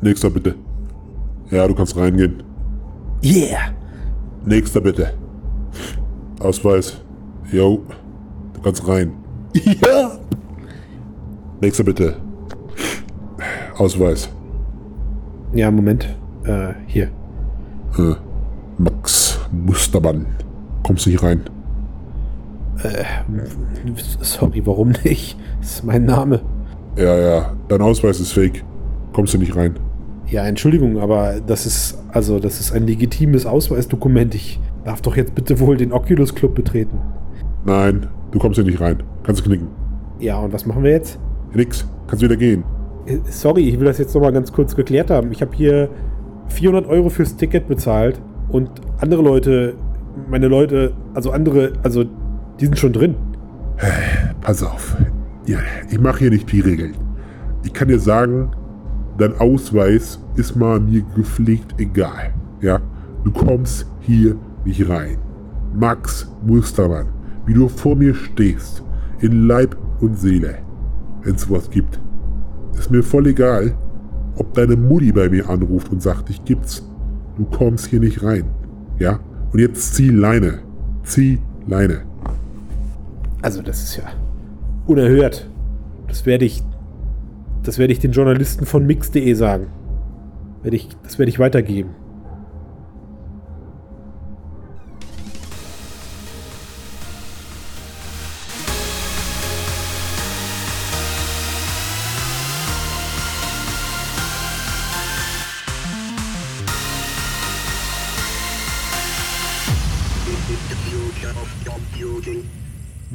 [0.00, 0.54] Nächster bitte.
[1.50, 2.42] Ja, du kannst reingehen.
[3.22, 3.72] Yeah!
[4.44, 5.12] Nächster bitte.
[6.40, 7.00] Ausweis.
[7.50, 7.82] Jo,
[8.54, 9.12] du kannst rein.
[9.54, 10.12] Ja!
[11.60, 12.16] Nächster bitte.
[13.76, 14.28] Ausweis.
[15.52, 16.08] Ja, Moment.
[16.44, 17.08] Äh, hier.
[17.98, 18.14] Äh,
[18.78, 20.26] Max Mustermann.
[20.82, 21.42] Kommst nicht rein.
[24.20, 25.36] Sorry, warum nicht?
[25.60, 26.40] Das ist mein Name.
[26.96, 28.64] Ja, ja, dein Ausweis ist fake.
[29.12, 29.78] Kommst du nicht rein.
[30.30, 34.34] Ja, Entschuldigung, aber das ist, also, das ist ein legitimes Ausweisdokument.
[34.36, 36.98] Ich darf doch jetzt bitte wohl den Oculus Club betreten.
[37.64, 39.02] Nein, du kommst hier nicht rein.
[39.24, 39.68] Kannst knicken.
[40.20, 41.18] Ja, und was machen wir jetzt?
[41.52, 42.62] Nix, kannst wieder gehen.
[43.06, 45.32] Äh, Sorry, ich will das jetzt nochmal ganz kurz geklärt haben.
[45.32, 45.88] Ich habe hier
[46.46, 49.74] 400 Euro fürs Ticket bezahlt und andere Leute,
[50.28, 52.04] meine Leute, also andere, also
[52.60, 53.16] die sind schon drin.
[54.42, 54.96] Pass auf.
[55.46, 55.58] Ja,
[55.90, 56.94] ich mache hier nicht die Regeln.
[57.64, 58.50] Ich kann dir sagen,
[59.18, 62.34] dein Ausweis ist mal mir gepflegt egal.
[62.60, 62.80] Ja,
[63.24, 65.18] du kommst hier nicht rein.
[65.74, 67.06] Max Mustermann,
[67.46, 68.82] wie du vor mir stehst,
[69.20, 70.58] in Leib und Seele,
[71.22, 72.00] wenn es sowas gibt.
[72.78, 73.74] Ist mir voll egal,
[74.36, 76.82] ob deine Mutti bei mir anruft und sagt, ich gibt's.
[77.36, 78.44] Du kommst hier nicht rein.
[78.98, 79.20] Ja?
[79.52, 80.60] Und jetzt zieh Leine.
[81.04, 82.02] Zieh Leine.
[83.42, 84.04] Also das ist ja
[84.86, 85.48] unerhört.
[86.08, 86.62] Das werde ich,
[87.62, 89.68] das werde ich den Journalisten von mix.de sagen.
[91.02, 91.94] Das werde ich weitergeben.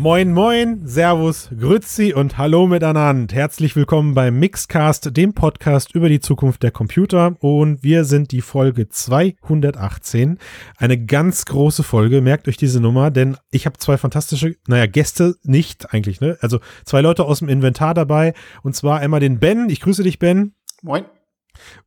[0.06, 3.34] Moin, moin, Servus, Grützi und Hallo miteinander.
[3.34, 7.36] Herzlich willkommen beim Mixcast, dem Podcast über die Zukunft der Computer.
[7.40, 10.38] Und wir sind die Folge 218.
[10.78, 15.38] Eine ganz große Folge, merkt euch diese Nummer, denn ich habe zwei fantastische, naja, Gäste
[15.42, 16.38] nicht eigentlich, ne?
[16.40, 18.36] Also zwei Leute aus dem Inventar dabei.
[18.62, 19.72] Und zwar einmal den Ben.
[19.72, 20.54] Ich grüße dich, Ben.
[20.84, 21.06] Moin.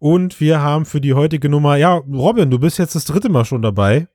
[0.01, 3.45] Und wir haben für die heutige Nummer, ja, Robin, du bist jetzt das dritte Mal
[3.45, 4.09] schon dabei.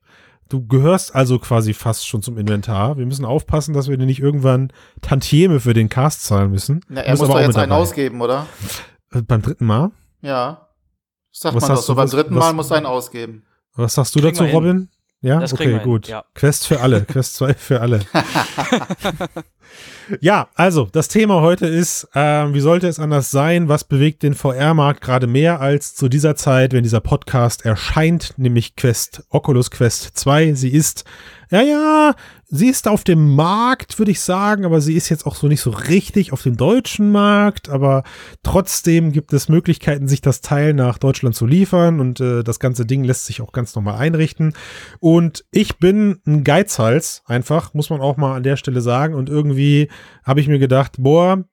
[0.50, 2.98] Du gehörst also quasi fast schon zum Inventar.
[2.98, 4.72] Wir müssen aufpassen, dass wir dir nicht irgendwann
[5.02, 6.82] Tantieme für den Cast zahlen müssen.
[6.90, 8.46] Na, er Muss doch jetzt einen ausgeben, oder?
[9.12, 9.92] Äh, Beim dritten Mal?
[10.22, 10.68] Ja.
[11.32, 11.96] Sagt Was man doch so.
[11.96, 13.44] Beim dritten was- Mal muss er einen ausgeben.
[13.76, 14.52] Was sagst du Kriegen dazu.
[14.52, 14.90] Robin?
[15.24, 16.10] Ja, Das okay, gut.
[16.10, 16.26] ja.
[16.36, 18.02] Quest für alle, Quest 2 für alle.
[20.20, 23.70] ja, also das Thema heute ist, ähm, wie sollte es anders sein?
[23.70, 28.76] Was bewegt den VR-Markt gerade mehr als zu dieser Zeit, wenn dieser Podcast erscheint, nämlich
[28.76, 30.56] Quest, Oculus Quest 2.
[30.56, 31.06] Sie ist,
[31.50, 32.16] ja, ja,
[32.54, 35.62] sie ist auf dem Markt, würde ich sagen, aber sie ist jetzt auch so nicht
[35.62, 38.04] so richtig auf dem deutschen Markt, aber
[38.44, 42.86] trotzdem gibt es Möglichkeiten, sich das Teil nach Deutschland zu liefern und äh, das ganze
[42.86, 44.54] Ding lässt sich auch ganz normal einrichten.
[45.00, 49.16] Und ich bin ein Geizhals, einfach, muss man auch mal an der Stelle sagen.
[49.16, 49.90] Und irgendwie
[50.24, 51.44] habe ich mir gedacht, boah,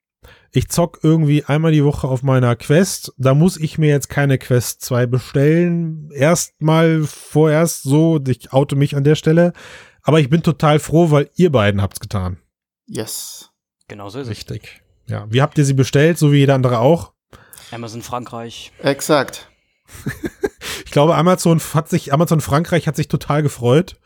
[0.53, 3.15] ich zock irgendwie einmal die Woche auf meiner Quest.
[3.17, 6.11] Da muss ich mir jetzt keine Quest 2 bestellen.
[6.13, 9.55] Erstmal vorerst so, ich oute mich an der Stelle.
[10.03, 12.39] Aber ich bin total froh, weil ihr beiden habt's getan.
[12.87, 13.51] Yes.
[13.89, 14.31] Genau so ist es.
[14.31, 14.83] Richtig.
[15.07, 17.13] Ja, wie habt ihr sie bestellt, so wie jeder andere auch?
[17.71, 18.73] Amazon Frankreich.
[18.79, 19.49] Exakt.
[20.91, 24.01] Ich glaube, Amazon hat sich, Amazon Frankreich hat sich total gefreut,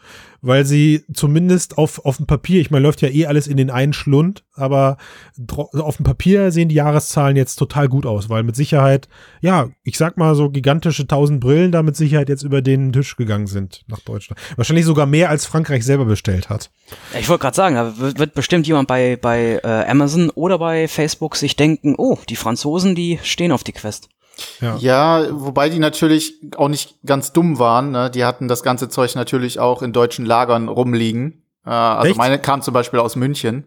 [0.47, 3.71] weil sie zumindest auf, auf dem Papier, ich meine, läuft ja eh alles in den
[3.71, 4.97] einen Schlund, aber
[5.39, 9.09] dro- auf dem Papier sehen die Jahreszahlen jetzt total gut aus, weil mit Sicherheit,
[9.41, 13.17] ja, ich sag mal so gigantische tausend Brillen da mit Sicherheit jetzt über den Tisch
[13.17, 14.41] gegangen sind nach Deutschland.
[14.57, 16.71] Wahrscheinlich sogar mehr als Frankreich selber bestellt hat.
[17.19, 20.89] Ich wollte gerade sagen, da wird, wird bestimmt jemand bei, bei äh, Amazon oder bei
[20.89, 24.09] Facebook sich denken, oh, die Franzosen, die stehen auf die Quest.
[24.61, 24.77] Ja.
[24.77, 27.91] Ja, wobei die natürlich auch nicht ganz dumm waren.
[27.91, 28.11] Ne?
[28.11, 31.45] Die hatten das ganze Zeug natürlich auch in deutschen Lagern rumliegen.
[31.65, 32.19] Äh, also Echt?
[32.19, 33.65] meine kam zum Beispiel aus München.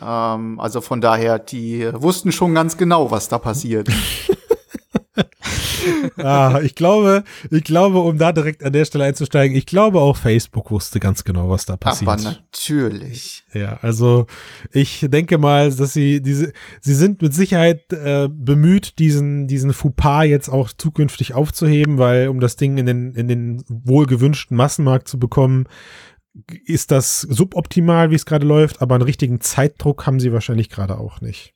[0.00, 3.88] Ähm, also von daher, die wussten schon ganz genau, was da passiert.
[6.16, 10.16] Ah, ich glaube, ich glaube, um da direkt an der Stelle einzusteigen, ich glaube auch
[10.16, 12.08] Facebook wusste ganz genau, was da passiert.
[12.10, 13.44] Aber natürlich.
[13.52, 14.26] Ja, also
[14.72, 20.24] ich denke mal, dass sie diese, sie sind mit Sicherheit äh, bemüht, diesen diesen Fauxpas
[20.26, 25.18] jetzt auch zukünftig aufzuheben, weil um das Ding in den in den wohlgewünschten Massenmarkt zu
[25.18, 25.66] bekommen,
[26.64, 30.98] ist das suboptimal, wie es gerade läuft, aber einen richtigen Zeitdruck haben sie wahrscheinlich gerade
[30.98, 31.54] auch nicht,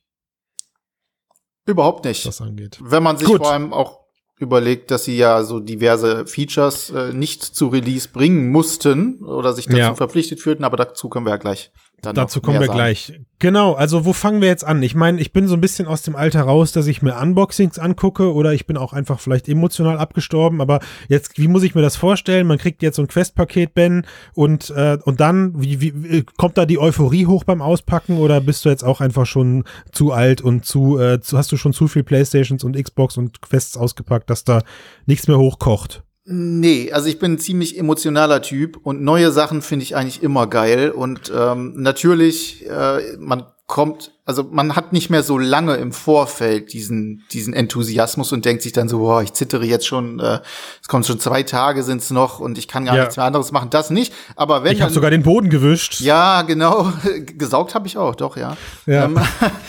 [1.65, 2.25] Überhaupt nicht.
[2.27, 2.77] was angeht.
[2.83, 3.37] Wenn man sich Gut.
[3.37, 4.04] vor allem auch
[4.37, 9.65] überlegt, dass sie ja so diverse Features äh, nicht zu Release bringen mussten oder sich
[9.65, 9.95] dazu Ja.
[9.95, 11.71] verpflichtet fühlten, aber dazu können wir ja gleich
[12.13, 12.77] Dazu kommen wir sagen.
[12.77, 13.19] gleich.
[13.39, 14.81] Genau, also wo fangen wir jetzt an?
[14.81, 17.77] Ich meine, ich bin so ein bisschen aus dem Alter raus, dass ich mir Unboxings
[17.77, 20.79] angucke oder ich bin auch einfach vielleicht emotional abgestorben, aber
[21.09, 22.47] jetzt, wie muss ich mir das vorstellen?
[22.47, 26.65] Man kriegt jetzt so ein Quest-Paket, Ben, und, äh, und dann, wie, wie, kommt da
[26.65, 30.65] die Euphorie hoch beim Auspacken oder bist du jetzt auch einfach schon zu alt und
[30.65, 34.45] zu, äh, zu hast du schon zu viel Playstations und Xbox und Quests ausgepackt, dass
[34.45, 34.61] da
[35.07, 36.04] nichts mehr hochkocht?
[36.27, 40.47] Nee, also ich bin ein ziemlich emotionaler Typ und neue Sachen finde ich eigentlich immer
[40.47, 40.89] geil.
[40.89, 46.71] Und ähm, natürlich, äh, man kommt, also man hat nicht mehr so lange im Vorfeld
[46.71, 50.39] diesen, diesen Enthusiasmus und denkt sich dann so, boah, ich zittere jetzt schon, äh,
[50.83, 53.01] es kommen schon zwei Tage sind's noch und ich kann gar Ja.
[53.01, 53.71] nichts mehr anderes machen.
[53.71, 54.13] Das nicht.
[54.35, 55.99] Aber wenn Ich habe sogar den Boden gewischt.
[56.01, 56.91] ja, genau.
[57.37, 58.55] Gesaugt habe ich auch, doch, ja.
[58.85, 59.05] Ja.
[59.05, 59.17] Ähm,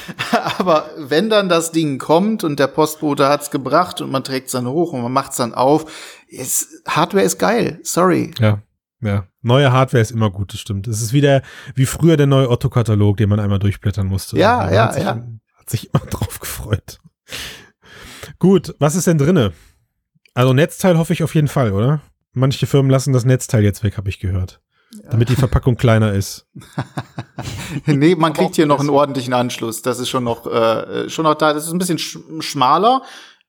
[0.58, 4.66] aber wenn dann das Ding kommt und der Postbote hat's gebracht und man trägt's dann
[4.66, 5.90] hoch und man macht's dann auf,
[6.28, 7.80] ist, Hardware ist geil.
[7.82, 8.32] Sorry.
[8.40, 8.58] Ja,
[9.00, 9.26] ja.
[9.42, 10.88] Neue Hardware ist immer gut, das stimmt.
[10.88, 11.42] Es ist wieder
[11.74, 14.38] wie früher der neue Otto-Katalog, den man einmal durchblättern musste.
[14.38, 15.26] Ja, Man ja, hat sich, ja.
[15.58, 16.98] Hat sich immer drauf gefreut.
[18.38, 19.52] Gut, was ist denn drinne?
[20.34, 22.00] Also Netzteil hoffe ich auf jeden Fall, oder?
[22.32, 24.60] Manche Firmen lassen das Netzteil jetzt weg, habe ich gehört.
[25.10, 26.46] Damit die Verpackung kleiner ist.
[27.86, 29.82] nee, man kriegt hier noch einen ordentlichen Anschluss.
[29.82, 31.52] Das ist schon noch, äh, schon noch da.
[31.52, 33.02] Das ist ein bisschen sch schmaler.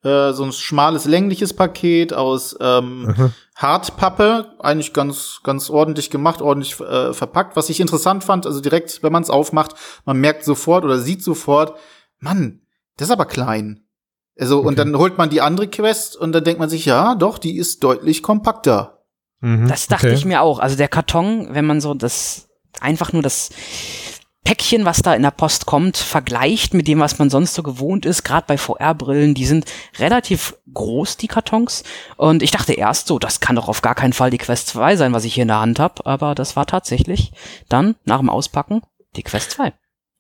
[0.07, 3.31] Äh, so ein schmales, längliches Paket aus ähm, Aha.
[3.55, 7.55] Hartpappe, eigentlich ganz, ganz ordentlich gemacht, ordentlich äh, verpackt.
[7.55, 9.73] Was ich interessant fand, also direkt, wenn man es aufmacht,
[10.05, 11.77] man merkt sofort oder sieht sofort,
[12.19, 12.61] Mann,
[12.97, 13.83] das ist aber klein.
[14.39, 14.67] Also, Okay.
[14.67, 17.57] und dann holt man die andere Quest und dann denkt man sich, ja, doch, die
[17.57, 19.03] ist deutlich kompakter.
[19.41, 20.15] Mhm, Das dachte okay.
[20.15, 20.59] ich mir auch.
[20.59, 22.47] Also der Karton, wenn man so das
[22.79, 23.49] einfach nur das
[24.47, 28.05] Päckchen, was da in der Post kommt, vergleicht mit dem, was man sonst so gewohnt
[28.05, 29.65] ist, gerade bei VR-Brillen, die sind
[29.99, 31.83] relativ groß, die Kartons.
[32.15, 34.95] Und ich dachte erst so, das kann doch auf gar keinen Fall die Quest 2
[34.95, 36.05] sein, was ich hier in der Hand habe.
[36.05, 37.33] Aber das war tatsächlich
[37.67, 38.83] dann nach dem Auspacken
[39.17, 39.73] die Quest 2.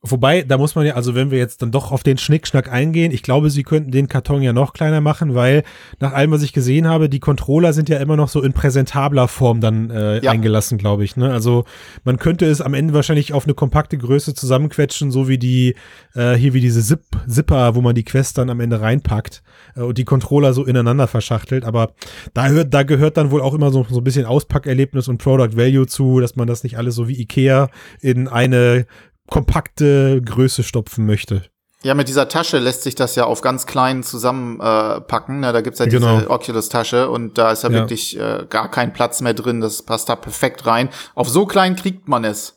[0.03, 3.11] Wobei, da muss man ja, also wenn wir jetzt dann doch auf den Schnickschnack eingehen,
[3.11, 5.63] ich glaube, sie könnten den Karton ja noch kleiner machen, weil
[5.99, 9.27] nach allem, was ich gesehen habe, die Controller sind ja immer noch so in präsentabler
[9.27, 10.31] Form dann äh, Ja.
[10.31, 11.17] eingelassen, glaube ich.
[11.17, 11.31] Ne?
[11.33, 11.65] Also
[12.03, 15.73] man könnte es am Ende wahrscheinlich auf eine kompakte Größe zusammenquetschen, so wie die,
[16.13, 19.41] äh, hier wie diese Zip Zipper, wo man die Quest dann am Ende reinpackt
[19.75, 21.65] äh, und die Controller so ineinander verschachtelt.
[21.65, 21.93] Aber
[22.35, 25.57] da hört, da gehört dann wohl auch immer so, so ein bisschen Auspackerlebnis und Product
[25.57, 27.69] Value zu, dass man das nicht alles so wie Ikea
[27.99, 28.85] in eine
[29.29, 31.43] kompakte Größe stopfen möchte.
[31.83, 35.43] Ja, mit dieser Tasche lässt sich das ja auf ganz klein zusammenpacken.
[35.43, 36.17] Äh, da gibt's ja Genau.
[36.17, 37.75] diese Oculus-Tasche und da ist ja, Ja.
[37.75, 39.61] wirklich äh, gar kein Platz mehr drin.
[39.61, 40.89] Das passt da perfekt rein.
[41.13, 42.55] Auf so klein kriegt man es.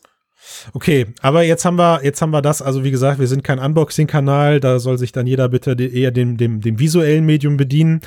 [0.73, 3.59] Okay, aber jetzt haben wir, jetzt haben wir das, also wie gesagt, wir sind kein
[3.59, 8.01] Unboxing-Kanal, da soll sich dann jeder bitte eher dem, dem, dem visuellen Medium bedienen.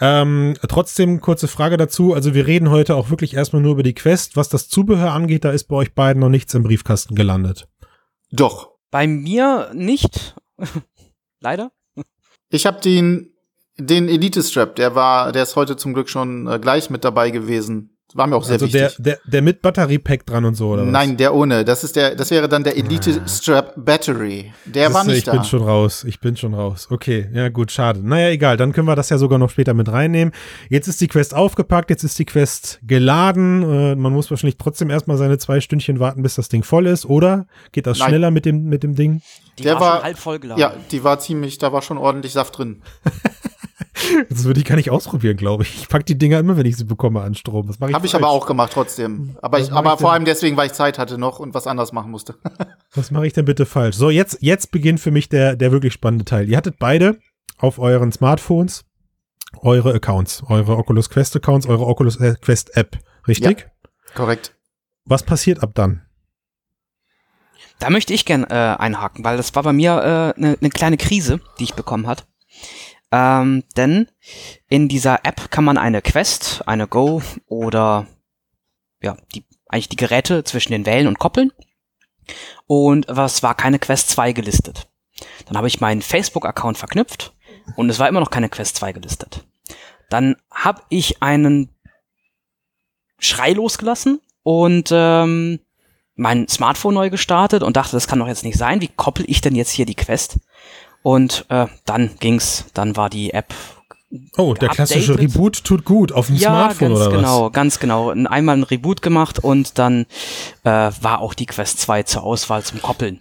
[0.00, 3.94] Ähm, trotzdem, kurze Frage dazu, also wir reden heute auch wirklich erstmal nur über die
[3.94, 4.36] Quest.
[4.36, 7.66] Was das Zubehör angeht, da ist bei euch beiden noch nichts im Briefkasten gelandet.
[8.30, 8.72] Doch.
[8.90, 10.34] Bei mir nicht.
[11.40, 11.72] Leider.
[12.50, 13.34] Ich habe den,
[13.76, 17.97] den Elite-Strap, der war, der ist heute zum Glück schon äh, gleich mit dabei gewesen.
[18.14, 18.96] War mir auch sehr also wichtig.
[18.98, 20.90] der, der, der mit Batteriepack dran und so, oder was?
[20.92, 21.64] Nein, der ohne.
[21.64, 24.50] Das ist der, das wäre dann der Elite Strap Battery.
[24.64, 25.32] Der war Siehste, nicht ich da.
[25.32, 26.04] bin schon raus.
[26.04, 26.88] Ich bin schon raus.
[26.90, 28.00] Okay, ja gut, schade.
[28.02, 30.32] Naja, egal, dann können wir das ja sogar noch später mit reinnehmen.
[30.70, 33.62] Jetzt ist die Quest aufgepackt, jetzt ist die Quest geladen.
[33.62, 37.04] Äh, man muss wahrscheinlich trotzdem erstmal seine zwei Stündchen warten, bis das Ding voll ist,
[37.04, 37.46] oder?
[37.72, 38.08] Geht das Nein.
[38.08, 39.20] schneller mit dem, mit dem Ding?
[39.58, 40.60] Die Der war, war- halb voll geladen.
[40.60, 42.80] ja, die war ziemlich, da war schon ordentlich Saft drin.
[44.28, 45.74] Das würde ich gar nicht ausprobieren, glaube ich.
[45.82, 47.66] Ich pack die Dinger immer, wenn ich sie bekomme, an Strom.
[47.66, 49.36] Das mache ich Habe ich aber auch gemacht trotzdem.
[49.42, 51.92] Aber, ich, aber ich vor allem deswegen, weil ich Zeit hatte noch und was anderes
[51.92, 52.36] machen musste.
[52.94, 53.96] Was mache ich denn bitte falsch?
[53.96, 56.48] So, jetzt, jetzt beginnt für mich der, der wirklich spannende Teil.
[56.48, 57.18] Ihr hattet beide
[57.58, 58.84] auf euren Smartphones
[59.62, 63.68] eure Accounts, eure Oculus Quest Accounts, eure Oculus äh, Quest App, richtig?
[64.14, 64.54] Korrekt.
[65.04, 66.02] Was passiert ab dann?
[67.78, 70.68] Da möchte ich gern äh, einhaken, weil das war bei mir eine äh, ne- ne
[70.70, 72.26] kleine Krise, die ich bekommen hat.
[73.10, 74.08] Ähm, denn
[74.68, 78.06] in dieser App kann man eine Quest, eine Go oder
[79.00, 81.52] ja, die, eigentlich die Geräte zwischen den Wellen und koppeln.
[82.66, 84.88] Und was war keine Quest 2 gelistet.
[85.46, 87.34] Dann habe ich meinen Facebook-Account verknüpft
[87.76, 89.46] und es war immer noch keine Quest 2 gelistet.
[90.10, 91.70] Dann habe ich einen
[93.18, 95.60] Schrei losgelassen und ähm,
[96.14, 98.80] mein Smartphone neu gestartet und dachte, das kann doch jetzt nicht sein.
[98.80, 100.38] Wie koppel ich denn jetzt hier die Quest?
[101.02, 103.54] Und äh, dann ging's, dann war die App
[104.38, 105.34] Oh, der klassische Updated.
[105.34, 108.10] Reboot tut gut auf dem ja Smartphone ganz oder genau, ganz genau.
[108.10, 110.06] Einmal ein Reboot gemacht und dann
[110.64, 113.20] äh, war auch die Quest 2 zur Auswahl zum Koppeln.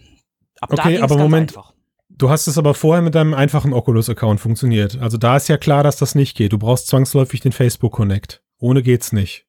[0.62, 1.52] Ab Okay, aber Moment.
[1.52, 1.70] einfach.
[1.70, 1.78] was?
[2.10, 4.98] Du hast es aber vorher mit deinem einfachen Oculus-Account funktioniert.
[5.00, 6.52] Also da ist ja klar, dass das nicht geht.
[6.54, 8.42] Du brauchst zwangsläufig den Facebook Connect.
[8.58, 9.46] Ohne geht's nicht.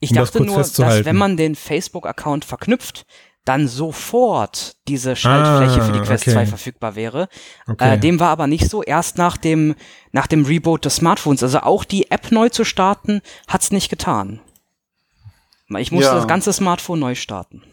[0.00, 3.04] Ich um das dachte kurz nur, dass wenn man den Facebook-Account verknüpft,
[3.50, 6.34] dann sofort diese Schaltfläche Ah, für die Quest okay.
[6.34, 7.28] 2 verfügbar wäre.
[7.66, 7.94] Okay.
[7.94, 8.84] Äh, dem war aber nicht so.
[8.84, 9.74] Erst nach dem,
[10.12, 14.38] nach dem Reboot des Smartphones, also auch die App neu zu starten, hat's nicht getan.
[15.78, 16.14] Ich musste Ja.
[16.14, 17.64] das ganze Smartphone neu starten.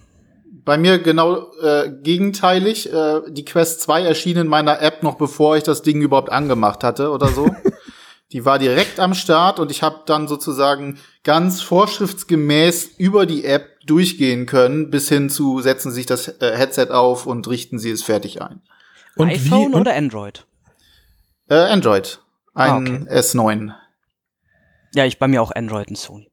[0.65, 2.91] Bei mir genau äh, gegenteilig.
[2.91, 6.83] Äh, die Quest 2 erschien in meiner App noch bevor ich das Ding überhaupt angemacht
[6.83, 7.51] hatte oder so.
[8.31, 13.76] die war direkt am Start und ich habe dann sozusagen ganz vorschriftsgemäß über die App
[13.89, 17.89] durchgehen können, bis hin zu setzen Sie sich das äh, Headset auf und richten Sie
[17.89, 18.61] es fertig ein.
[19.15, 20.45] und iPhone wie, und, oder Android?
[21.49, 22.19] Äh, Android.
[22.53, 23.19] Ein Ah, okay.
[23.19, 23.73] S9.
[24.93, 26.29] Ja, ich bei mir auch Android und Sony.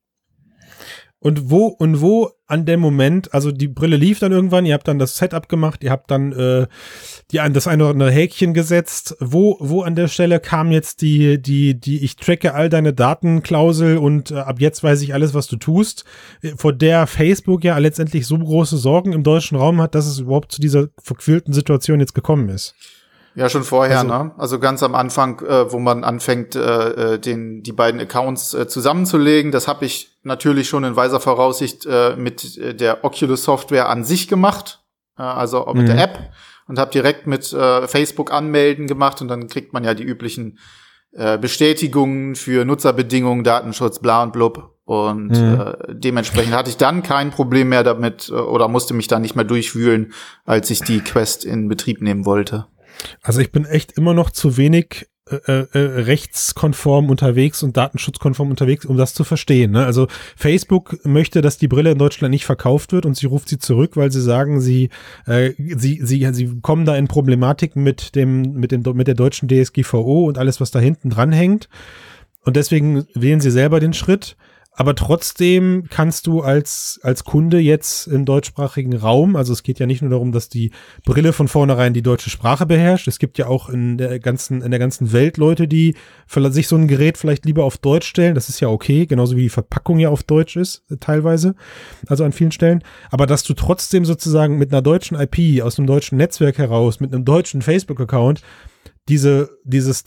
[1.24, 4.86] Und wo, und wo an dem Moment, also die Brille lief dann irgendwann, ihr habt
[4.86, 6.66] dann das Setup gemacht, ihr habt dann äh,
[7.30, 9.16] die, das eine oder andere Häkchen gesetzt.
[9.20, 13.96] Wo, wo an der Stelle kam jetzt die, die, die, ich tracke all deine Datenklausel
[13.96, 16.04] und äh, ab jetzt weiß ich alles, was du tust,
[16.42, 20.18] äh, vor der Facebook ja letztendlich so große Sorgen im deutschen Raum hat, dass es
[20.18, 22.74] überhaupt zu dieser verquillten Situation jetzt gekommen ist.
[23.36, 24.30] Ja, schon vorher, Also- ne?
[24.38, 28.68] Also ganz am Anfang, äh, wo man anfängt, äh, äh, den, die beiden Accounts äh,
[28.68, 29.50] zusammenzulegen.
[29.50, 34.04] Das habe ich natürlich schon in weiser Voraussicht äh, mit äh, der Oculus Software an
[34.04, 34.84] sich gemacht,
[35.18, 35.96] äh, also auch mit Mhm.
[35.96, 36.18] der App
[36.68, 40.58] und habe direkt mit äh, Facebook anmelden gemacht und dann kriegt man ja die üblichen
[41.16, 44.70] äh, Bestätigungen für Nutzerbedingungen, Datenschutz, bla und blub.
[44.84, 45.60] Und Mhm.
[45.60, 49.34] äh, dementsprechend hatte ich dann kein Problem mehr damit äh, oder musste mich da nicht
[49.34, 50.12] mehr durchwühlen,
[50.44, 52.66] als ich die Quest in Betrieb nehmen wollte.
[53.22, 55.36] Also ich bin echt immer noch zu wenig äh,
[55.72, 59.70] äh, rechtskonform unterwegs und datenschutzkonform unterwegs, um das zu verstehen.
[59.70, 59.86] Ne?
[59.86, 63.56] Also Facebook möchte, dass die Brille in Deutschland nicht verkauft wird und sie ruft sie
[63.56, 64.90] zurück, weil sie sagen, sie,
[65.24, 69.48] äh, sie, sie, sie kommen da in Problematiken mit dem, mit dem, mit der deutschen
[69.48, 71.70] DSGVO und alles, was da hinten dran hängt.
[72.42, 74.36] Und deswegen wählen sie selber den Schritt.
[74.76, 79.86] Aber trotzdem kannst du als, als Kunde jetzt im deutschsprachigen Raum, also es geht ja
[79.86, 80.72] nicht nur darum, dass die
[81.04, 83.06] Brille von vornherein die deutsche Sprache beherrscht.
[83.06, 85.94] Es gibt ja auch in der ganzen, in der ganzen Welt Leute, die
[86.48, 88.34] sich so ein Gerät vielleicht lieber auf Deutsch stellen.
[88.34, 91.54] Das ist ja okay, genauso wie die Verpackung ja auf Deutsch ist, äh, teilweise.
[92.08, 92.82] Also an vielen Stellen.
[93.10, 97.14] Aber dass du trotzdem sozusagen mit einer deutschen IP aus einem deutschen Netzwerk heraus, mit
[97.14, 98.42] einem deutschen Facebook-Account,
[99.08, 100.02] diese, dieses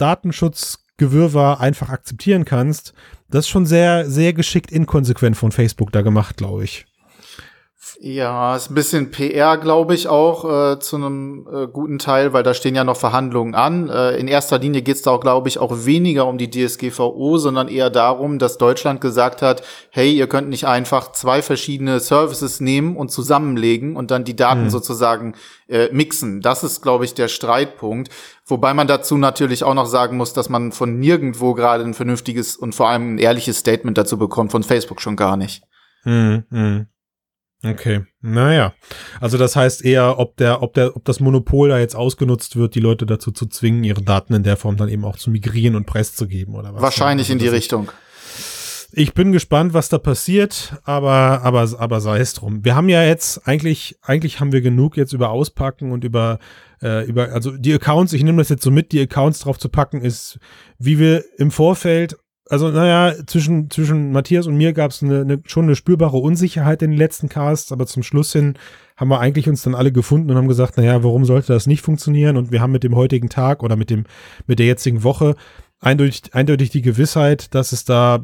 [0.97, 2.93] Datenschutzgewirrwarr einfach akzeptieren kannst,
[3.29, 6.85] das ist schon sehr, sehr geschickt inkonsequent von Facebook da gemacht, glaube ich.
[7.99, 12.43] Ja, ist ein bisschen PR, glaube ich, auch äh, zu einem äh, guten Teil, weil
[12.43, 13.89] da stehen ja noch Verhandlungen an.
[13.89, 17.37] Äh, in erster Linie geht es da auch, glaube ich, auch weniger um die DSGVO,
[17.37, 22.59] sondern eher darum, dass Deutschland gesagt hat, hey, ihr könnt nicht einfach zwei verschiedene Services
[22.59, 24.69] nehmen und zusammenlegen und dann die Daten Hm.
[24.69, 25.33] sozusagen
[25.67, 26.41] äh, mixen.
[26.41, 28.09] Das ist, glaube ich, der Streitpunkt.
[28.45, 32.55] Wobei man dazu natürlich auch noch sagen muss, dass man von nirgendwo gerade ein vernünftiges
[32.55, 35.63] und vor allem ein ehrliches Statement dazu bekommt, von Facebook schon gar nicht.
[36.03, 36.87] Hm, hm.
[37.65, 38.73] Okay, naja.
[39.19, 42.75] Also das heißt eher, ob der, ob der, ob das Monopol da jetzt ausgenutzt wird,
[42.75, 45.75] die Leute dazu zu zwingen, ihre Daten in der Form dann eben auch zu migrieren
[45.75, 46.81] und preiszugeben oder was.
[46.81, 47.91] Wahrscheinlich Also in die ist- Richtung.
[48.93, 52.63] Ich bin gespannt, was da passiert, aber, aber, aber sei es drum.
[52.63, 56.39] Wir haben ja jetzt eigentlich, eigentlich haben wir genug jetzt über Auspacken und über,
[56.81, 59.67] äh, über, also die Accounts, ich nehme das jetzt so mit, die Accounts drauf zu
[59.67, 60.39] packen, ist,
[60.79, 62.15] wie wir im Vorfeld,
[62.49, 66.81] also naja, zwischen, zwischen Matthias und mir gab es eine, eine, schon eine spürbare Unsicherheit
[66.81, 68.55] in den letzten Casts, aber zum Schluss hin
[68.95, 71.81] haben wir eigentlich uns dann alle gefunden und haben gesagt, naja, warum sollte das nicht
[71.81, 72.37] funktionieren?
[72.37, 74.05] Und wir haben mit dem heutigen Tag oder mit dem,
[74.47, 75.35] mit der jetzigen Woche
[75.79, 78.19] eindeutig, eindeutig die Gewissheit, dass es da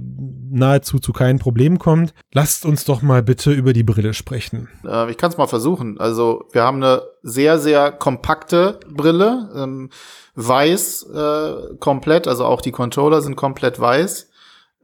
[0.50, 2.14] nahezu zu keinen Problemen kommt.
[2.34, 4.70] Lasst uns doch mal bitte über die Brille sprechen.
[4.86, 6.00] Äh, ich kann es mal versuchen.
[6.00, 9.90] Also wir haben eine sehr, sehr kompakte Brille, ähm,
[10.36, 14.30] weiß äh, komplett, also auch die Controller sind komplett weiß.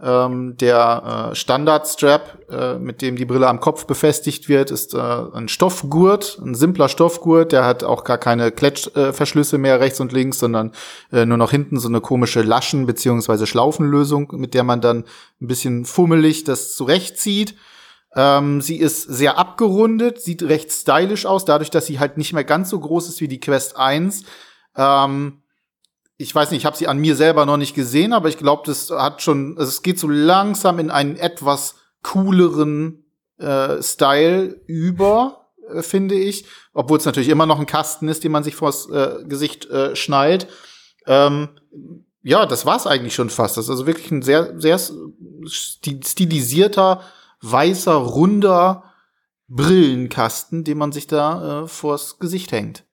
[0.01, 4.97] Ähm, der äh, Standard-Strap, äh, mit dem die Brille am Kopf befestigt wird, ist äh,
[4.97, 9.99] ein Stoffgurt, ein simpler Stoffgurt, der hat auch gar keine Klettverschlüsse äh, Verschlüsse mehr rechts
[9.99, 10.71] und links, sondern
[11.11, 15.03] äh, nur noch hinten so eine komische Laschen- beziehungsweise Schlaufenlösung, mit der man dann
[15.41, 17.55] ein bisschen fummelig das zurechtzieht.
[18.15, 22.45] Ähm, sie ist sehr abgerundet, sieht recht stylisch aus, dadurch, dass sie halt nicht mehr
[22.45, 24.23] ganz so groß ist wie die Quest 1.
[24.77, 25.38] Ähm,
[26.21, 28.63] ich weiß nicht, ich habe sie an mir selber noch nicht gesehen, aber ich glaube,
[28.65, 33.05] das hat schon, es geht so langsam in einen etwas cooleren
[33.37, 36.45] äh, Style über, äh, finde ich.
[36.73, 39.95] Obwohl es natürlich immer noch ein Kasten ist, den man sich vors äh, Gesicht äh,
[39.95, 40.49] schnallt.
[41.07, 41.49] Ähm,
[42.21, 43.55] ja, das war's eigentlich schon fast.
[43.55, 47.01] Das ist also wirklich ein sehr, sehr sti- stilisierter,
[47.41, 48.83] weißer, runder
[49.47, 52.83] Brillenkasten, den man sich da äh, vors Gesicht hängt.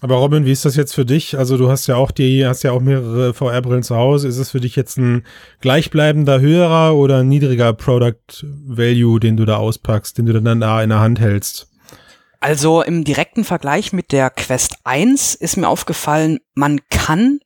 [0.00, 1.38] Aber Robin, wie ist das jetzt für dich?
[1.38, 4.28] Also du hast ja auch die, hast ja auch mehrere VR-Brillen zu Hause.
[4.28, 5.24] Ist es für dich jetzt ein
[5.60, 10.90] gleichbleibender, höherer oder niedriger Product Value, den du da auspackst, den du dann da in
[10.90, 11.70] der Hand hältst?
[12.40, 17.40] Also im direkten Vergleich mit der Quest 1 ist mir aufgefallen, man kann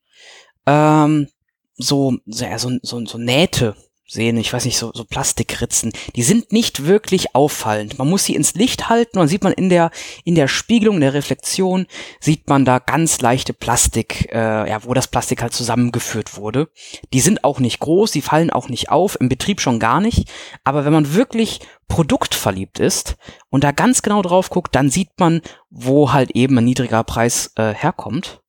[0.67, 1.29] ähm,
[1.77, 2.47] so, so,
[2.83, 3.77] so, so, Nähte
[4.11, 7.99] sehen, ich weiß nicht, so, so Plastikritzen, die sind nicht wirklich auffallend.
[7.99, 9.93] Man muss sie ins Licht halten und sieht man in der,
[10.25, 11.87] in der Spiegelung, in der Reflexion,
[12.19, 16.69] sieht man da ganz leichte Plastik, äh, ja, wo das Plastik halt zusammengeführt wurde.
[17.13, 20.29] Die sind auch nicht groß, die fallen auch nicht auf, im Betrieb schon gar nicht.
[20.65, 23.17] Aber wenn man wirklich produktverliebt ist
[23.49, 25.41] und da ganz genau drauf guckt, dann sieht man,
[25.71, 28.41] wo halt eben ein niedriger Preis äh, herkommt.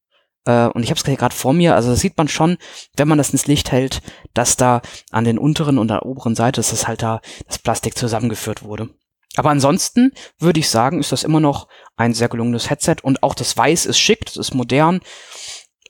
[0.46, 2.58] Äh, und ich habe es gerade vor mir, also sieht man schon,
[2.96, 4.02] wenn man das ins Licht hält,
[4.34, 4.82] dass da
[5.12, 8.90] an den unteren und der oberen Seite, dass das halt da das Plastik zusammengeführt wurde.
[9.38, 13.34] Aber ansonsten würde ich sagen, ist das immer noch ein sehr gelungenes Headset und auch
[13.34, 15.02] das Weiß ist schick, das ist modern.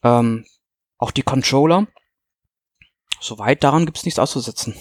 [0.03, 0.46] Ähm,
[0.98, 1.88] auch die Controller.
[3.20, 4.75] Soweit daran gibt's nichts auszusetzen.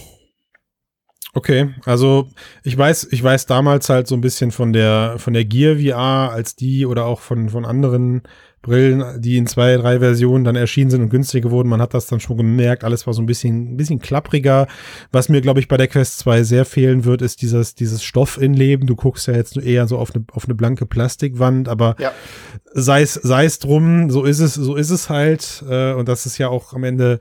[1.33, 2.29] Okay, also
[2.65, 6.33] ich weiß, ich weiß damals halt so ein bisschen von der von der Gear VR
[6.33, 8.23] als die oder auch von von anderen
[8.63, 11.71] Brillen, die in zwei, drei Versionen dann erschienen sind und günstiger wurden.
[11.71, 12.85] Man hat das dann schon gemerkt.
[12.85, 14.67] Alles war so ein bisschen, ein bisschen klappriger.
[15.13, 18.87] Was mir, glaube ich, bei der Quest 2 sehr fehlen wird, ist dieses, dieses Stoffinleben.
[18.87, 22.13] Du guckst ja jetzt eher so auf eine, auf eine blanke Plastikwand, aber ja.
[22.75, 25.65] sei es, sei es drum, so ist es, so ist es halt.
[25.67, 27.21] Äh, und das ist ja auch am Ende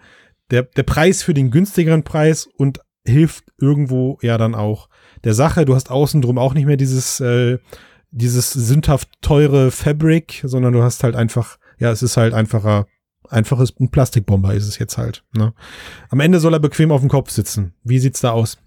[0.51, 4.89] der, der Preis für den günstigeren Preis und hilft irgendwo ja dann auch
[5.23, 5.63] der Sache.
[5.63, 7.59] Du hast außen drum auch nicht mehr dieses, äh,
[8.11, 12.87] dieses sündhaft teure Fabric, sondern du hast halt einfach, ja, es ist halt einfacher,
[13.29, 15.23] einfaches, ein Plastikbomber ist es jetzt halt.
[15.33, 15.53] Ne?
[16.09, 17.73] Am Ende soll er bequem auf dem Kopf sitzen.
[17.83, 18.57] Wie sieht's da aus?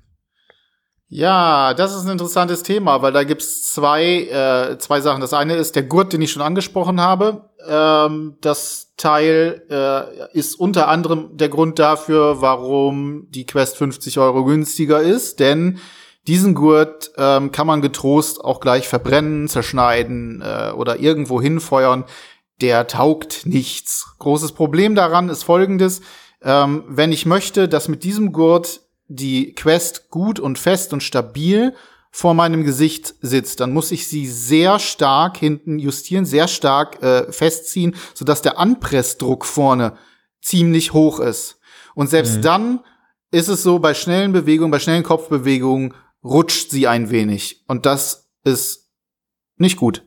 [1.15, 5.21] Ja, das ist ein interessantes Thema, weil da gibt's zwei, äh, zwei Sachen.
[5.21, 7.51] Das eine ist der Gurt, den ich schon angesprochen habe.
[7.69, 14.45] Ähm, das Teil äh, ist unter anderem der Grund dafür, warum die Quest 50 Euro
[14.45, 15.81] günstiger ist, denn
[16.27, 22.05] diesen Gurt ähm, kann man getrost auch gleich verbrennen, zerschneiden äh, oder irgendwo hinfeuern.
[22.61, 24.15] Der taugt nichts.
[24.19, 26.01] Großes Problem daran ist folgendes.
[26.43, 31.75] Ähm, wenn ich möchte, dass mit diesem Gurt die Quest gut und fest und stabil
[32.11, 37.33] vor meinem Gesicht sitzt, dann muss ich sie sehr stark hinten justieren, sehr stark äh,
[37.33, 39.97] festziehen, sodass der Anpressdruck vorne
[40.41, 41.59] ziemlich hoch ist.
[41.95, 42.43] Und selbst mhm.
[42.43, 42.81] dann
[43.31, 47.65] ist es so, bei schnellen Bewegungen, bei schnellen Kopfbewegungen rutscht sie ein wenig.
[47.67, 48.91] Und das ist
[49.57, 50.05] nicht gut.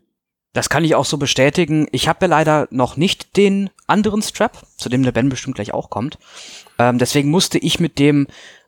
[0.54, 1.88] Das kann ich auch so bestätigen.
[1.92, 5.74] Ich habe ja leider noch nicht den anderen Strap, zu dem der Ben bestimmt gleich
[5.74, 6.18] auch kommt.
[6.80, 8.28] Ähm, deswegen musste ich mit dem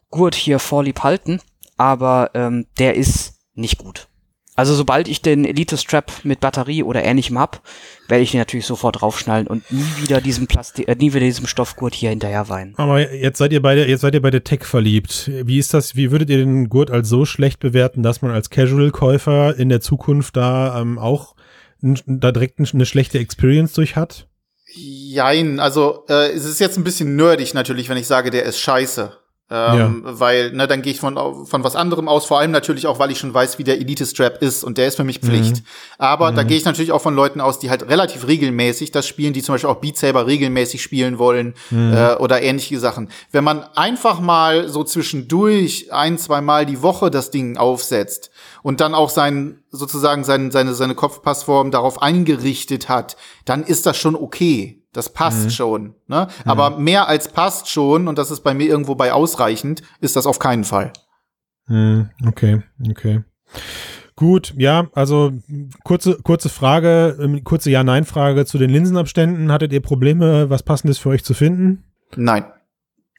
[0.09, 1.39] Gurt hier vorlieb halten,
[1.77, 4.09] aber ähm, der ist nicht gut.
[4.57, 7.61] Also sobald ich den Elite Strap mit Batterie oder ähnlichem hab,
[8.07, 11.45] werde ich den natürlich sofort draufschnallen und nie wieder diesem Plastik, äh, nie wieder diesem
[11.45, 12.73] Stoffgurt hier hinterher weinen.
[12.75, 15.29] Aber jetzt seid ihr beide, jetzt seid ihr beide Tech verliebt.
[15.43, 15.95] Wie ist das?
[15.95, 19.79] Wie würdet ihr den Gurt als so schlecht bewerten, dass man als Casual-Käufer in der
[19.79, 21.35] Zukunft da ähm, auch
[21.79, 24.27] da direkt eine schlechte Experience durch hat?
[24.73, 28.59] Jein, also äh, es ist jetzt ein bisschen nerdig natürlich, wenn ich sage, der ist
[28.59, 29.17] scheiße.
[29.49, 30.19] Ähm, ja.
[30.19, 33.11] Weil, ne, dann gehe ich von, von was anderem aus, vor allem natürlich auch, weil
[33.11, 35.57] ich schon weiß, wie der Elite-Strap ist und der ist für mich Pflicht.
[35.57, 35.63] Mhm.
[35.97, 36.35] Aber mhm.
[36.35, 39.41] da gehe ich natürlich auch von Leuten aus, die halt relativ regelmäßig das spielen, die
[39.41, 41.93] zum Beispiel auch Beat Saber regelmäßig spielen wollen mhm.
[41.93, 43.09] äh, oder ähnliche Sachen.
[43.31, 48.31] Wenn man einfach mal so zwischendurch ein, zwei Mal die Woche das Ding aufsetzt
[48.63, 53.95] und dann auch sein, sozusagen sein, seine, seine Kopfpassform darauf eingerichtet hat, dann ist das
[53.95, 54.83] schon okay.
[54.97, 55.49] Das passt mhm.
[55.51, 55.95] schon.
[56.07, 56.27] Ne?
[56.43, 56.49] Mhm.
[56.49, 60.25] Aber mehr als passt schon, und das ist bei mir irgendwo bei ausreichend, ist das
[60.25, 60.91] auf keinen Fall.
[61.67, 62.09] Mhm.
[62.25, 63.23] Okay, okay.
[64.15, 65.33] Gut, ja, also
[65.83, 69.51] kurze, kurze Frage, ähm, kurze Ja-Nein-Frage zu den Linsenabständen.
[69.51, 71.83] Hattet ihr Probleme, was Passendes für euch zu finden?
[72.15, 72.45] Nein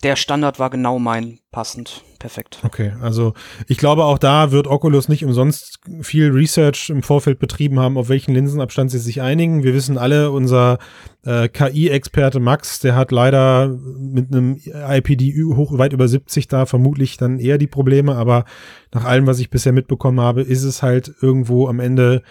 [0.02, 2.04] der Standard war genau mein passend.
[2.18, 2.58] Perfekt.
[2.64, 3.34] Okay, also
[3.68, 8.08] ich glaube auch da wird Oculus nicht umsonst viel Research im Vorfeld betrieben haben, auf
[8.08, 9.62] welchen Linsenabstand sie sich einigen.
[9.62, 10.78] Wir wissen alle, unser
[11.24, 17.18] äh, KI-Experte Max, der hat leider mit einem IPD hoch weit über 70 da vermutlich
[17.18, 18.44] dann eher die Probleme, aber
[18.92, 22.22] nach allem, was ich bisher mitbekommen habe, ist es halt irgendwo am Ende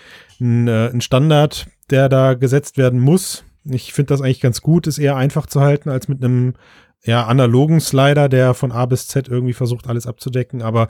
[0.42, 3.46] ein, äh, ein Standard, der da gesetzt werden muss.
[3.64, 6.56] Ich finde das eigentlich ganz gut, ist eher einfach zu halten als mit einem
[7.04, 10.62] ja, analogen Slider, der von A bis Z irgendwie versucht, alles abzudecken.
[10.62, 10.88] Aber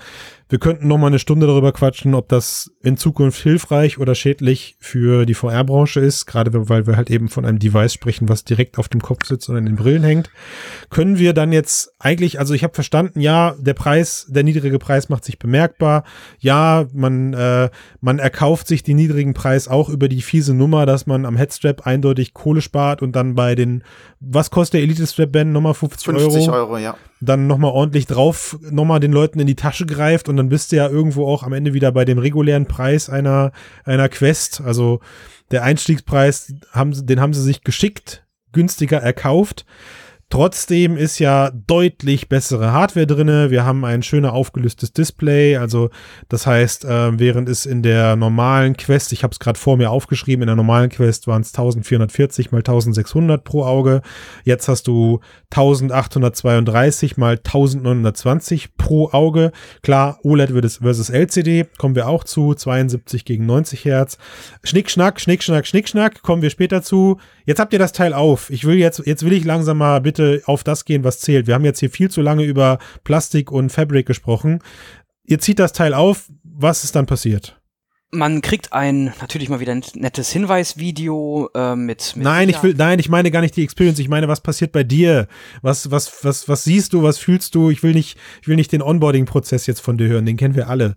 [0.49, 4.77] wir könnten noch mal eine Stunde darüber quatschen, ob das in Zukunft hilfreich oder schädlich
[4.79, 6.25] für die VR-Branche ist.
[6.25, 9.49] Gerade weil wir halt eben von einem Device sprechen, was direkt auf dem Kopf sitzt
[9.49, 10.29] und in den Brillen hängt.
[10.89, 15.09] Können wir dann jetzt eigentlich, also ich habe verstanden, ja, der Preis, der niedrige Preis
[15.09, 16.05] macht sich bemerkbar.
[16.39, 21.07] Ja, man, äh, man erkauft sich den niedrigen Preis auch über die fiese Nummer, dass
[21.07, 23.83] man am Headstrap eindeutig Kohle spart und dann bei den,
[24.21, 25.51] was kostet der Elite Strap Band?
[25.51, 26.95] Nochmal 50 50 Euro, Euro ja.
[27.19, 30.71] dann nochmal ordentlich drauf, nochmal den Leuten in die Tasche greift und und dann bist
[30.71, 33.51] du ja irgendwo auch am Ende wieder bei dem regulären Preis einer,
[33.85, 34.61] einer Quest.
[34.61, 34.99] Also
[35.49, 39.65] der Einstiegspreis, haben, den haben sie sich geschickt günstiger erkauft.
[40.29, 43.49] Trotzdem ist ja deutlich bessere Hardware drinne.
[43.49, 45.55] Wir haben ein schöner aufgelöstes Display.
[45.55, 45.89] Also
[46.27, 49.89] das heißt, äh, während es in der normalen Quest, ich habe es gerade vor mir
[49.89, 54.01] aufgeschrieben, in der normalen Quest waren es 1440 mal 1600 pro Auge.
[54.43, 59.53] Jetzt hast du 1832 mal 1920 pro Auge.
[59.81, 62.53] Klar, OLED versus LCD, kommen wir auch zu.
[62.53, 64.17] 72 gegen 90 Hertz.
[64.65, 67.17] Schnick, schnack, schnick, schnack, schnick, schnack, kommen wir später zu.
[67.45, 68.49] Jetzt habt ihr das Teil auf.
[68.49, 71.47] Ich will jetzt, jetzt will ich langsam mal bitte auf das gehen, was zählt.
[71.47, 74.59] Wir haben jetzt hier viel zu lange über Plastik und Fabric gesprochen.
[75.23, 76.29] Ihr zieht das Teil auf.
[76.43, 77.59] Was ist dann passiert?
[78.09, 82.23] Man kriegt ein natürlich mal wieder ein nettes Hinweisvideo äh, mit, mit.
[82.23, 83.99] Nein, ich will, nein, ich meine gar nicht die Experience.
[83.99, 85.27] Ich meine, was passiert bei dir?
[85.61, 87.03] Was, was, was, was siehst du?
[87.03, 87.69] Was fühlst du?
[87.69, 90.25] Ich will nicht, ich will nicht den Onboarding-Prozess jetzt von dir hören.
[90.25, 90.95] Den kennen wir alle.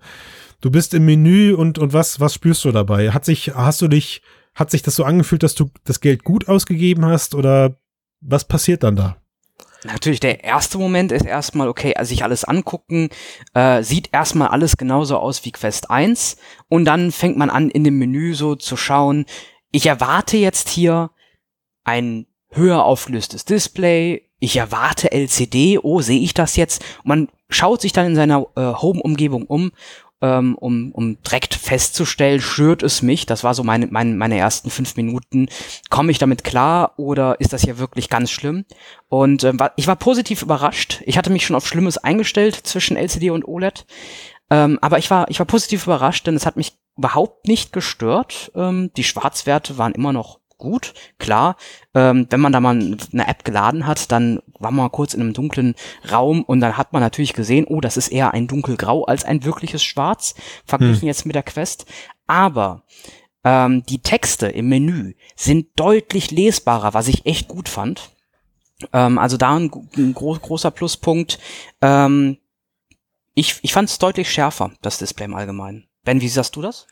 [0.61, 3.11] Du bist im Menü und und was, was spürst du dabei?
[3.11, 4.23] Hat sich, hast du dich
[4.55, 7.77] hat sich das so angefühlt, dass du das Geld gut ausgegeben hast oder
[8.21, 9.17] was passiert dann da?
[9.85, 13.09] Natürlich, der erste Moment ist erstmal, okay, also sich alles angucken,
[13.55, 16.37] äh, sieht erstmal alles genauso aus wie Quest 1
[16.69, 19.25] und dann fängt man an, in dem Menü so zu schauen,
[19.71, 21.11] ich erwarte jetzt hier
[21.85, 26.83] ein höher aufgelöstes Display, ich erwarte LCD, oh, sehe ich das jetzt?
[27.03, 29.73] Und man schaut sich dann in seiner äh, Home-Umgebung um
[30.23, 34.71] ähm, um, um direkt festzustellen, stört es mich, das war so meine, meine, meine ersten
[34.71, 35.49] fünf Minuten,
[35.89, 38.65] komme ich damit klar oder ist das hier wirklich ganz schlimm?
[39.09, 41.03] Und ähm, ich war positiv überrascht.
[41.07, 43.87] Ich hatte mich schon auf Schlimmes eingestellt zwischen LCD und OLED.
[44.51, 48.53] Ähm, aber ich war, ich war positiv überrascht, denn es hat mich überhaupt nicht gestört.
[48.55, 51.57] Ähm, die Schwarzwerte waren immer noch gut, klar.
[51.95, 55.33] Ähm, wenn man da mal eine App geladen hat, dann war man kurz in einem
[55.33, 55.75] dunklen
[56.11, 59.45] Raum und dann hat man natürlich gesehen, oh, das ist eher ein dunkelgrau als ein
[59.45, 61.09] wirkliches Schwarz, verglichen hm.
[61.09, 61.87] jetzt mit der Quest.
[62.27, 62.85] Aber
[63.43, 68.11] ähm, die Texte im Menü sind deutlich lesbarer, was ich echt gut fand.
[68.93, 71.39] Ähm, also da ein, ein gro großer Pluspunkt.
[71.81, 72.37] Ähm,
[73.35, 75.89] ich ich fand es deutlich schärfer, das Display im Allgemeinen.
[76.05, 76.87] Ben, wie siehst du das?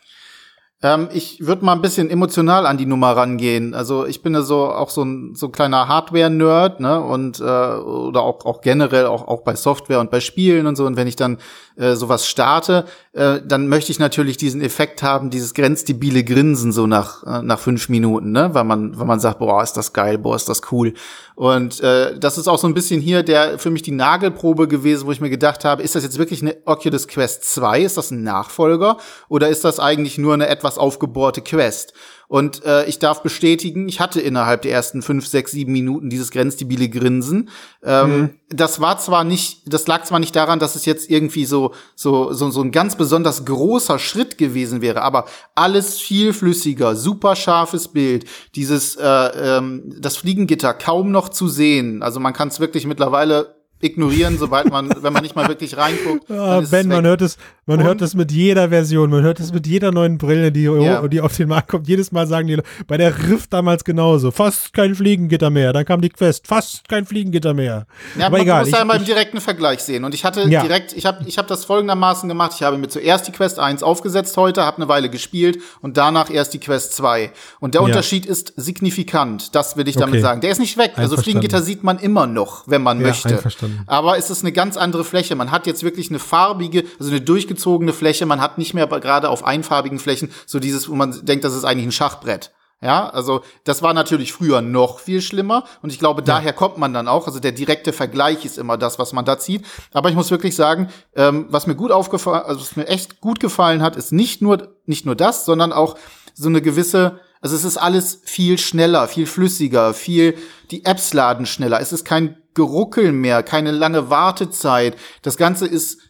[0.80, 3.74] Ähm, ich würde mal ein bisschen emotional an die Nummer rangehen.
[3.74, 7.00] Also ich bin ja so auch so ein so ein kleiner Hardware-Nerd, ne?
[7.00, 10.86] Und äh, oder auch auch generell auch auch bei Software und bei Spielen und so.
[10.86, 11.38] Und wenn ich dann
[11.76, 16.86] äh, sowas starte, äh, dann möchte ich natürlich diesen Effekt haben, dieses grenzdebile Grinsen so
[16.86, 18.50] nach äh, nach fünf Minuten, ne?
[18.52, 20.94] Weil man weil man sagt, boah, ist das geil, boah, ist das cool.
[21.34, 25.06] Und äh, das ist auch so ein bisschen hier der für mich die Nagelprobe gewesen,
[25.06, 27.82] wo ich mir gedacht habe, ist das jetzt wirklich eine Oculus Quest 2?
[27.82, 28.96] Ist das ein Nachfolger
[29.28, 31.94] oder ist das eigentlich nur eine etwas etwas aufgebohrte Quest.
[32.28, 36.31] Und äh, ich darf bestätigen, ich hatte innerhalb der ersten fünf, sechs, sieben Minuten dieses
[36.31, 37.48] grenzdebile Grinsen.
[37.83, 38.31] Ähm, mhm.
[38.50, 42.35] Das war zwar nicht, das lag zwar nicht daran, dass es jetzt irgendwie so, so,
[42.35, 47.88] so, so ein ganz besonders großer Schritt gewesen wäre, aber alles viel flüssiger, super scharfes
[47.88, 52.02] Bild, dieses, äh, ähm, das Fliegengitter kaum noch zu sehen.
[52.02, 56.28] Also man kann es wirklich mittlerweile ignorieren, sobald man, wenn man nicht mal wirklich reinguckt.
[56.38, 57.85] Ja, ben, man hört es, man und?
[57.85, 61.07] hört es mit jeder Version, man hört es mit jeder neuen Brille, die, ja.
[61.07, 61.87] die auf den Markt kommt.
[61.87, 65.74] Jedes Mal sagen die, bei der Rift damals genauso, fast kein Fliegengitter mehr.
[65.74, 67.87] Dann kam die Quest, fast kein Fliegengitter mehr.
[68.18, 68.64] Ja, aber man egal.
[68.64, 70.04] muss ja mal im direkten Vergleich sehen.
[70.04, 70.62] Und ich hatte ja.
[70.62, 72.52] direkt, ich habe ich hab das folgendermaßen gemacht.
[72.54, 76.31] Ich habe mir zuerst die Quest 1 aufgesetzt heute, habe eine Weile gespielt und danach
[76.31, 77.31] erst die Quest 2.
[77.61, 79.54] Und der Unterschied ist signifikant.
[79.54, 80.22] Das will ich damit okay.
[80.22, 80.40] sagen.
[80.40, 80.92] Der ist nicht weg.
[80.96, 83.42] Also Fliegengitter sieht man immer noch, wenn man möchte.
[83.87, 85.37] Aber es ist eine ganz andere Fläche.
[85.37, 87.58] Man hat jetzt wirklich eine farbige, also eine durchgezogene
[87.92, 88.27] Fläche.
[88.27, 91.64] Man hat nicht mehr gerade auf einfarbigen Flächen so dieses, wo man denkt, das ist
[91.64, 92.53] eigentlich ein Schachbrett.
[92.81, 96.27] Ja, also das war natürlich früher noch viel schlimmer und ich glaube, ja.
[96.27, 97.27] daher kommt man dann auch.
[97.27, 99.64] Also der direkte Vergleich ist immer das, was man da zieht.
[99.92, 103.40] Aber ich muss wirklich sagen, ähm, was mir gut aufgefallen, also was mir echt gut
[103.40, 105.97] gefallen hat, ist nicht nur nicht nur das, sondern auch
[106.35, 110.37] so eine gewisse also es ist alles viel schneller, viel flüssiger, viel,
[110.71, 111.81] die Apps laden schneller.
[111.81, 114.97] Es ist kein Geruckel mehr, keine lange Wartezeit.
[115.23, 116.01] Das Ganze ist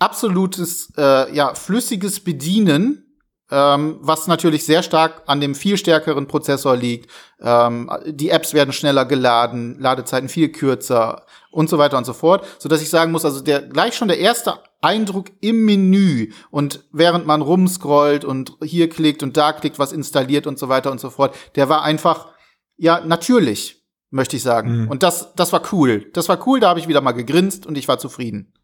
[0.00, 3.10] absolutes, äh, ja, flüssiges Bedienen,
[3.50, 7.10] ähm, was natürlich sehr stark an dem viel stärkeren Prozessor liegt.
[7.40, 12.46] Ähm, die Apps werden schneller geladen, Ladezeiten viel kürzer und so weiter und so fort,
[12.58, 16.84] so dass ich sagen muss, also der gleich schon der erste Eindruck im Menü und
[16.92, 21.00] während man rumscrollt und hier klickt und da klickt, was installiert und so weiter und
[21.00, 22.28] so fort, der war einfach
[22.76, 24.82] ja natürlich, möchte ich sagen.
[24.82, 24.88] Mhm.
[24.88, 26.08] Und das das war cool.
[26.14, 28.54] Das war cool, da habe ich wieder mal gegrinst und ich war zufrieden.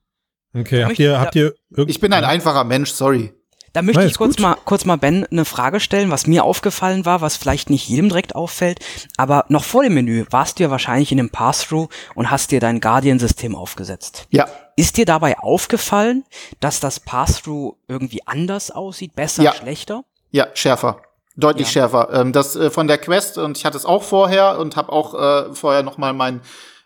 [0.55, 1.55] Okay, habt ihr habt ihr
[1.87, 3.33] Ich bin ein einfacher Mensch, sorry.
[3.73, 4.41] Da möchte Nein, ich kurz gut.
[4.43, 8.09] mal, kurz mal Ben eine Frage stellen, was mir aufgefallen war, was vielleicht nicht jedem
[8.09, 8.79] direkt auffällt.
[9.19, 12.61] Aber noch vor dem Menü warst du ja wahrscheinlich in einem Pass-Through und hast dir
[12.61, 14.29] dein Guardian-System aufgesetzt.
[14.31, 16.25] Ja, Ist dir dabei aufgefallen,
[16.61, 19.53] dass das Pass-Through irgendwie anders aussieht, besser, Ja.
[19.53, 20.05] schlechter?
[20.31, 21.03] ja, schärfer.
[21.37, 21.73] Deutlich Ja.
[21.73, 22.09] schärfer.
[22.15, 25.13] Ähm, das äh, von der Quest, und ich hatte es auch vorher und habe auch
[25.15, 26.41] äh, vorher noch mal mein,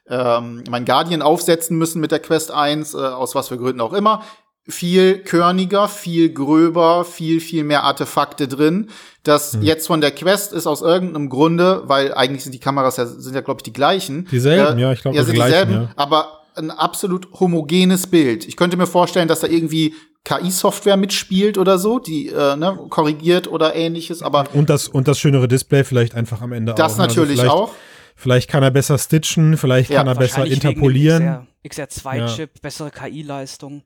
[0.08, 3.92] ähm, mein Guardian aufsetzen müssen mit der Quest 1, äh, aus was für Gründen auch
[3.92, 4.22] immer.
[4.68, 8.90] Viel körniger, viel gröber, viel, viel mehr Artefakte drin.
[9.22, 9.62] Das Hm.
[9.62, 13.34] jetzt von der Quest ist aus irgendeinem Grunde, weil eigentlich sind die Kameras ja, sind
[13.34, 14.28] ja, glaube ich, die gleichen.
[14.30, 15.90] Dieselben, ja, ich glaube, ja, die sind gleichen, dieselben, ja.
[15.96, 18.46] aber ein absolut homogenes Bild.
[18.46, 23.48] Ich könnte mir vorstellen, dass da irgendwie KI-Software mitspielt oder so, die äh, ne, korrigiert
[23.48, 26.98] oder ähnliches, aber Und das, und das schönere Display vielleicht einfach amEnde das auch.
[26.98, 27.04] ne?
[27.04, 27.72] Also natürlich vielleicht, auch.
[28.16, 31.46] Vielleicht kann er besser stitchen, vielleicht Ja, kann er besser interpolieren.
[31.66, 33.82] XR, XR2-Chip, bessere KI-Leistung.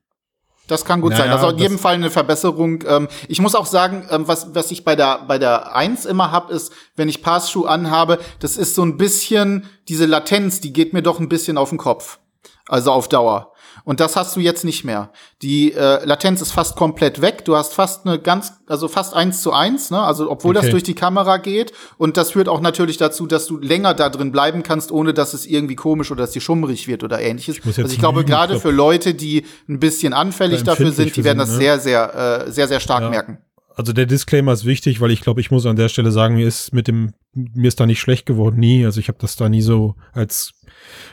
[0.66, 1.30] Das kann gut Naja, sein.
[1.30, 2.82] Das ist auf das- jeden Fall eine Verbesserung.
[2.88, 6.32] Ähm, ich muss auch sagen, ähm, was, was ich bei der, bei der 1 immer
[6.32, 10.94] hab, ist, wenn ich Passschuh anhabe, das ist so ein bisschen, diese Latenz, die geht
[10.94, 12.18] mir doch ein bisschen auf den Kopf.
[12.66, 13.52] Also auf Dauer.
[13.84, 15.10] Und das hast du jetzt nicht mehr.
[15.42, 17.44] Die äh, Latenz ist fast komplett weg.
[17.44, 20.00] Du hast fast eine ganz, also fast eins zu eins, ne?
[20.00, 20.70] Also obwohl das Okay.
[20.70, 21.72] durch die Kamera geht.
[21.98, 25.34] Und das führt auch natürlich dazu, dass du länger da drin bleiben kannst, ohne dass
[25.34, 27.58] es irgendwie komisch oder dass dir schummrig wird oder ähnliches.
[27.62, 31.14] jetzt also ich glaube, gerade ich für Leute, die ein bisschen anfällig Da dafür sind,
[31.14, 31.56] die werden das ne?
[31.56, 33.10] sehr, sehr, äh, sehr, sehr stark Ja.
[33.10, 33.38] merken.
[33.76, 36.46] Also der Disclaimer ist wichtig, weil ich glaube, ich muss an der Stelle sagen, mir
[36.46, 38.84] ist mit dem, mir ist da nicht schlecht geworden, nie.
[38.84, 40.52] Also ich habe das da nie so als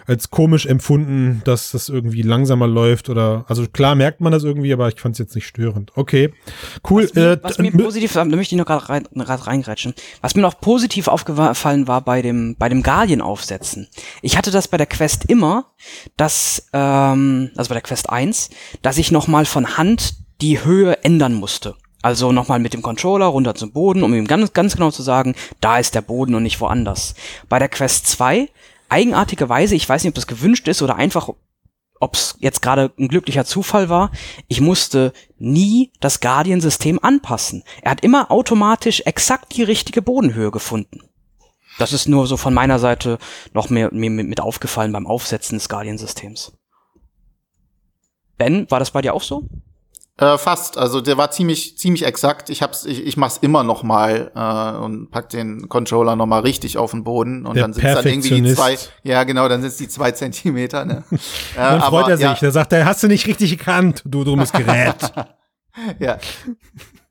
[0.07, 4.73] als komisch empfunden, dass das irgendwie langsamer läuft oder also klar merkt man das irgendwie,
[4.73, 5.91] aber ich fand es jetzt nicht störend.
[5.95, 6.33] Okay,
[6.89, 7.03] cool.
[7.03, 9.93] Was mir, äh, was mir d- positiv, da möchte ich noch gerade rein, grad reingrätschen.
[10.21, 13.87] Was mir noch positiv aufgefallen war bei dem, bei dem Guardian aufsetzen.
[14.21, 15.65] Ich hatte das bei der Quest immer,
[16.17, 18.49] dass, ähm, also bei der Quest 1,
[18.81, 21.75] dass ich nochmal von Hand die Höhe ändern musste.
[22.01, 25.35] Also nochmal mit dem Controller runter zum Boden, um ihm ganz, ganz genau zu sagen,
[25.59, 27.13] da ist der Boden und nicht woanders.
[27.47, 28.49] Bei der Quest 2,
[28.89, 31.29] eigenartigerweise, ich weiß nicht, ob das gewünscht ist oder einfach
[32.01, 34.11] ob es jetzt gerade ein glücklicher Zufall war,
[34.47, 37.63] ich musste nie das Guardian-System anpassen.
[37.83, 41.03] Er hat immer automatisch exakt die richtige Bodenhöhe gefunden.
[41.77, 43.19] Das ist nur so von meiner Seite
[43.53, 46.53] noch mehr, mir mit aufgefallen beim Aufsetzen des Guardian-Systems.
[48.37, 49.47] Ben, war das bei dir auch so?
[50.21, 50.77] Äh, fast.
[50.77, 52.51] Also der war ziemlich, ziemlich exakt.
[52.51, 56.41] Ich hab's, ich, ich mach's immer noch mal äh, und pack den Controller noch mal
[56.41, 58.77] richtig auf den Boden und Der dann sind dann irgendwie die zwei.
[59.01, 60.85] Ja, genau, dann sind die zwei Zentimeter.
[60.85, 61.03] Ne?
[61.11, 61.17] äh,
[61.55, 62.25] dann freut er sich.
[62.25, 65.11] Ja, Der sagt, er hast du nicht richtig gekannt, du dummes Gerät.
[65.99, 66.19] ja.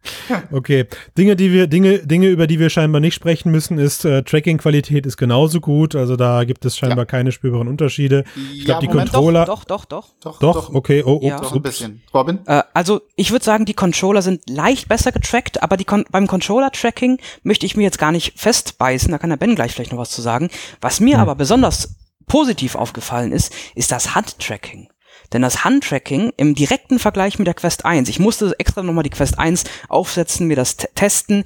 [0.52, 0.86] Okay,
[1.18, 5.06] Dinge, die wir, Dinge, Dinge, über die wir scheinbar nicht sprechen müssen, ist äh, Tracking-Qualität
[5.06, 5.94] ist genauso gut.
[5.94, 8.24] Also da gibt es scheinbar keine spürbaren Unterschiede.
[8.52, 9.44] Ich Ja, glaube, die Moment, Controller.
[9.44, 10.08] Doch, doch, doch.
[10.20, 11.38] Doch, Doch, okay, oh, oh, Ja.
[11.40, 12.02] Doch ein bisschen.
[12.14, 12.40] Robin?
[12.46, 16.26] Äh, also ich würde sagen, die Controller sind leicht besser getrackt, aber die Kon beim
[16.26, 19.98] Controller-Tracking möchte ich mir jetzt gar nicht festbeißen, da kann der Ben gleich vielleicht noch
[19.98, 20.50] was zu sagen.
[20.80, 24.88] Was mir aber besonders positiv aufgefallen ist, ist das Handtracking.
[25.32, 29.10] Denn das Handtracking im direkten Vergleich mit der Quest 1, ich musste extra nochmal die
[29.10, 31.44] Quest 1 aufsetzen, mir das te- testen,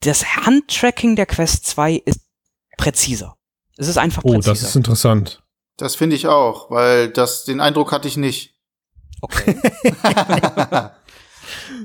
[0.00, 2.20] das Handtracking der Quest 2 ist
[2.78, 3.36] präziser.
[3.76, 4.50] Es ist einfach Oh, präziser.
[4.52, 5.42] das ist interessant.
[5.76, 8.54] Das finde ich auch, weil das, den Eindruck hatte ich nicht.
[9.20, 9.56] okay.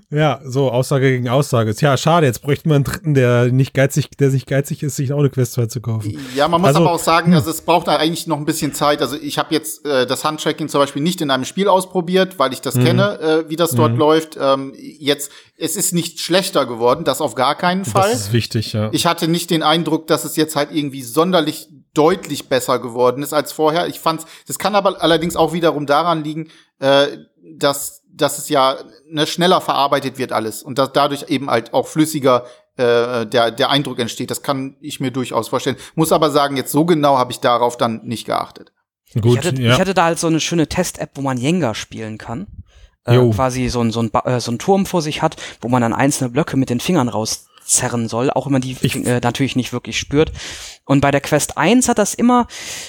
[0.09, 1.75] Ja, so Aussage gegen Aussage.
[1.75, 5.13] Tja, schade, jetzt bräuchten wir einen dritten, der nicht geizig, der sich geizig ist, sich
[5.13, 6.17] auch eine Quest 2 zu kaufen.
[6.35, 9.01] Ja, man muss Also, aber auch sagen, also es braucht eigentlich noch ein bisschen Zeit.
[9.01, 12.53] Also ich habe jetzt äh, das Handtracking zum Beispiel nicht in einem Spiel ausprobiert, weil
[12.53, 14.37] ich das kenne, äh, wie das dort läuft.
[14.39, 18.11] Ähm, jetzt, es ist nicht schlechter geworden, das auf gar keinen Fall.
[18.11, 18.89] Das ist wichtig, ja.
[18.91, 23.33] Ich hatte nicht den Eindruck, dass es jetzt halt irgendwie sonderlich deutlich besser geworden ist
[23.33, 23.87] als vorher.
[23.87, 27.17] Ich fand's, das kann aber allerdings auch wiederum daran liegen, äh,
[27.57, 28.77] dass, dass es ja
[29.09, 32.45] ne, schneller verarbeitet wird alles und dass dadurch eben halt auch flüssiger
[32.77, 34.29] äh, der, der Eindruck entsteht.
[34.31, 35.77] Das kann ich mir durchaus vorstellen.
[35.95, 38.71] Muss aber sagen, jetzt so genau habe ich darauf dann nicht geachtet.
[39.13, 39.73] Gut, ich, hatte, ja.
[39.73, 42.47] ich hatte da halt so eine schöne Test-App, wo man Jenga spielen kann.
[43.05, 45.81] Äh, quasi so ein, so, ein, äh, so ein Turm vor sich hat, wo man
[45.81, 49.55] dann einzelne Blöcke mit den Fingern rauszerren soll, auch wenn man die Ich- äh, natürlich
[49.55, 50.33] nicht wirklich spürt.
[50.83, 52.47] Und bei der Quest 1 hat das immer,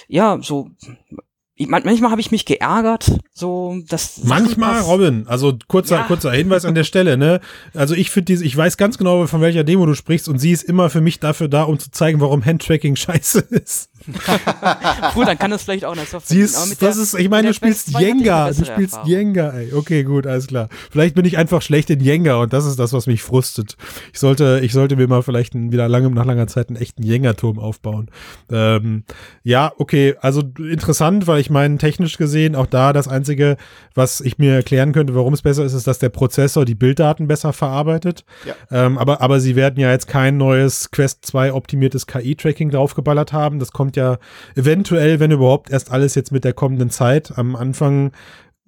[0.09, 0.71] ja, so,
[1.61, 6.03] ich, man- manchmal habe ich mich geärgert, so, dass Manchmal, Robin, also kurzer, Ja.
[6.05, 7.41] kurzer Hinweis an der Stelle, ne?
[7.75, 10.53] Also ich finde diese, ich weiß ganz genau, von welcher Demo du sprichst und sie
[10.53, 13.91] ist immer für mich dafür da, um zu zeigen, warum Handtracking scheiße ist.
[15.15, 16.95] Cool, dann kann das vielleicht auch in der Software Sie gehen, aber ist, mit das
[16.95, 19.09] der- ist, ich meine, du spielst 2 hatte ich eine Jenga, du spielst Erfahrung.
[19.11, 19.73] Jenga, ey.
[19.73, 20.69] Okay, gut, alles klar.
[20.91, 23.77] Vielleicht bin ich einfach schlecht in Jenga und das ist das, was mich frustet.
[24.13, 27.03] Ich sollte, ich sollte mir mal vielleicht einen, wieder lange, nach langer Zeit einen echten
[27.03, 28.11] Jenga-Turm aufbauen.
[28.51, 29.03] Ähm,
[29.43, 33.57] ja, okay, also interessant, weil ich ich meine, technisch gesehen, auch da das Einzige,
[33.95, 37.27] was ich mir erklären könnte, warum es besser ist, ist, dass der Prozessor die Bilddaten
[37.27, 38.27] besser verarbeitet.
[38.45, 38.55] Ja.
[38.71, 43.61] Ähm, aber, aber sie werden ja jetzt kein neues Quest 2 optimiertes KI-Tracking draufgeballert haben.
[43.61, 43.98] Das kommt ja
[44.55, 47.37] eventuell, wenn überhaupt, erst alles jetzt mit der kommenden Zeit.
[47.37, 48.13] Am Anfang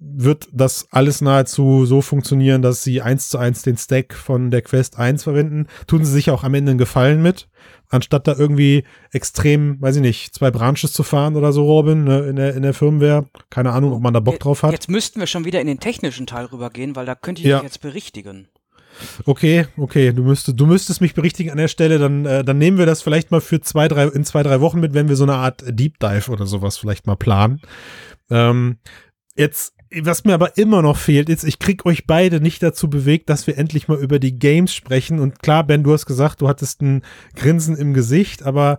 [0.03, 4.63] wird das alles nahezu so funktionieren, dass sie eins zu eins den Stack von der
[4.63, 5.67] Quest 1 verwenden.
[5.85, 7.47] Tun sie sich auch am Ende einen Gefallen mit,
[7.87, 12.21] anstatt da irgendwie extrem, weiß ich nicht, zwei Branches zu fahren oder so, Robin, ne,
[12.21, 13.29] in, der, in der Firmware.
[13.51, 14.71] Keine Ahnung, ob man da Bock drauf hat.
[14.71, 17.57] Jetzt müssten wir schon wieder in den technischen Teil rübergehen, weil da könnte ich Ja.
[17.57, 18.47] dich jetzt berichtigen.
[19.25, 22.77] Okay, okay, du müsstest, du müsstest mich berichtigen an der Stelle, dann, äh, dann nehmen
[22.77, 25.23] wir das vielleicht mal für zwei, drei, in zwei, drei Wochen mit, wenn wir so
[25.23, 27.61] eine Art Deep Dive oder sowas vielleicht mal planen.
[28.29, 28.77] Ähm,
[29.35, 33.29] jetzt, was mir aber immer noch fehlt, ist, ich krieg euch beide nicht dazu bewegt,
[33.29, 35.19] dass wir endlich mal über die Games sprechen.
[35.19, 37.03] Und klar, Ben, du hast gesagt, du hattest ein
[37.35, 38.77] Grinsen im Gesicht, aber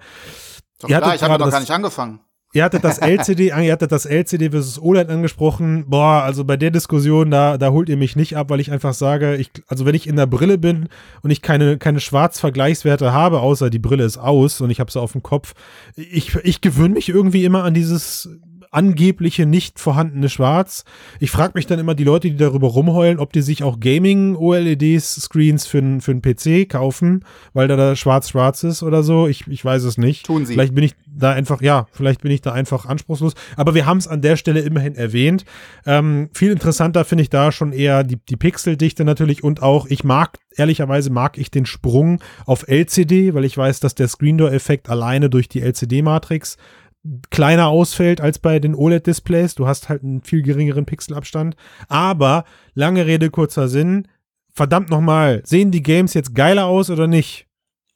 [0.81, 2.21] Doch Ihr klar, ich habe das- gar nicht angefangen.
[2.55, 5.85] Ihr hattet das LCD, ihr hattet das LCD versus OLED angesprochen.
[5.89, 8.93] Boah, also bei der Diskussion, da, da holt ihr mich nicht ab, weil ich einfach
[8.93, 10.89] sage, ich, also wenn ich in der Brille bin
[11.23, 15.01] und ich keine, keine Schwarz-Vergleichswerte habe, außer die Brille ist aus und ich habe sie
[15.01, 15.55] auf dem Kopf,
[15.97, 18.29] ich, ich gewöhne mich irgendwie immer an dieses
[18.73, 20.85] angebliche nicht vorhandene Schwarz.
[21.21, 25.67] Ich frage mich dann immer die Leute, die darüber rumheulen, ob die sich auch Gaming-OLED-Screens
[25.67, 29.29] für einen für einen PC kaufen, weil da da schwarz-schwarz ist oder so.
[29.29, 30.27] Ich, ich weiß es nicht.
[30.27, 30.55] Tun sie.
[30.55, 33.35] Vielleicht bin ich da einfach, ja, vielleicht bin ich da einfach anspruchslos.
[33.57, 35.45] Aber wir haben es an der Stelle immerhin erwähnt.
[35.85, 40.05] Ähm, viel interessanter finde ich da schon eher die, die Pixeldichte natürlich und auch, ich
[40.05, 44.89] mag, ehrlicherweise mag ich den Sprung auf LCD, weil ich weiß, dass der Screen Door-Effekt
[44.89, 46.57] alleine durch die LCD-Matrix
[47.31, 49.55] kleiner ausfällt als bei den OLED-Displays.
[49.55, 51.57] Du hast halt einen viel geringeren Pixelabstand.
[51.89, 54.09] Aber, lange Rede, kurzer Sinn,
[54.53, 57.47] verdammt nochmal, sehen die Games jetzt geiler aus oder nicht?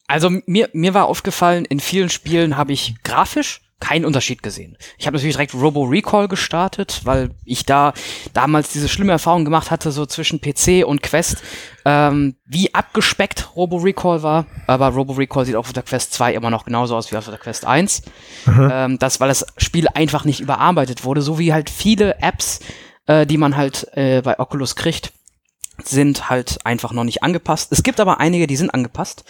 [0.09, 4.77] Also mir, mir war aufgefallen, in vielen Spielen habe ich grafisch keinen Unterschied gesehen.
[4.97, 7.93] Ich habe natürlich direkt Robo Recall gestartet, weil ich da
[8.33, 11.43] damals diese schlimme Erfahrung gemacht hatte, so zwischen PC und Quest,
[11.85, 14.47] ähm, wie abgespeckt Robo Recall war.
[14.67, 17.27] Aber Robo Recall sieht auch auf der Quest 2 immer noch genauso aus wie auf
[17.27, 18.03] der Quest 1.
[18.47, 22.61] Ähm, das, weil das Spiel einfach nicht überarbeitet wurde, so wie halt viele Apps,
[23.07, 25.13] äh, die man halt äh, bei Oculus kriegt,
[25.83, 27.71] sind halt einfach noch nicht angepasst.
[27.73, 29.25] Es gibt aber einige, die sind angepasst.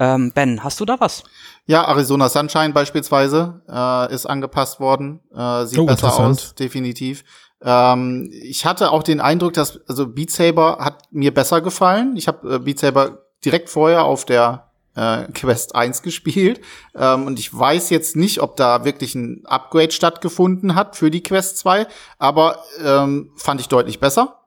[0.00, 1.24] Ähm, ben, hast du da was?
[1.68, 5.20] Ja, Arizona Sunshine beispielsweise äh, ist angepasst worden.
[5.36, 7.24] Äh, sieht Oh, besser aus, definitiv.
[7.62, 12.16] Ähm, ich hatte auch den Eindruck, dass also Beat Saber hat mir besser gefallen.
[12.16, 16.62] Ich habe äh, Beat Saber direkt vorher auf der äh, Quest 1 gespielt
[16.94, 21.22] ähm, und ich weiß jetzt nicht, ob da wirklich ein Upgrade stattgefunden hat für die
[21.22, 21.86] Quest 2,
[22.18, 24.38] aber ähm, fand ich deutlich besser.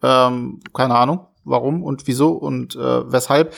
[0.00, 3.52] Ähm, keine Ahnung, warum und wieso und äh, weshalb.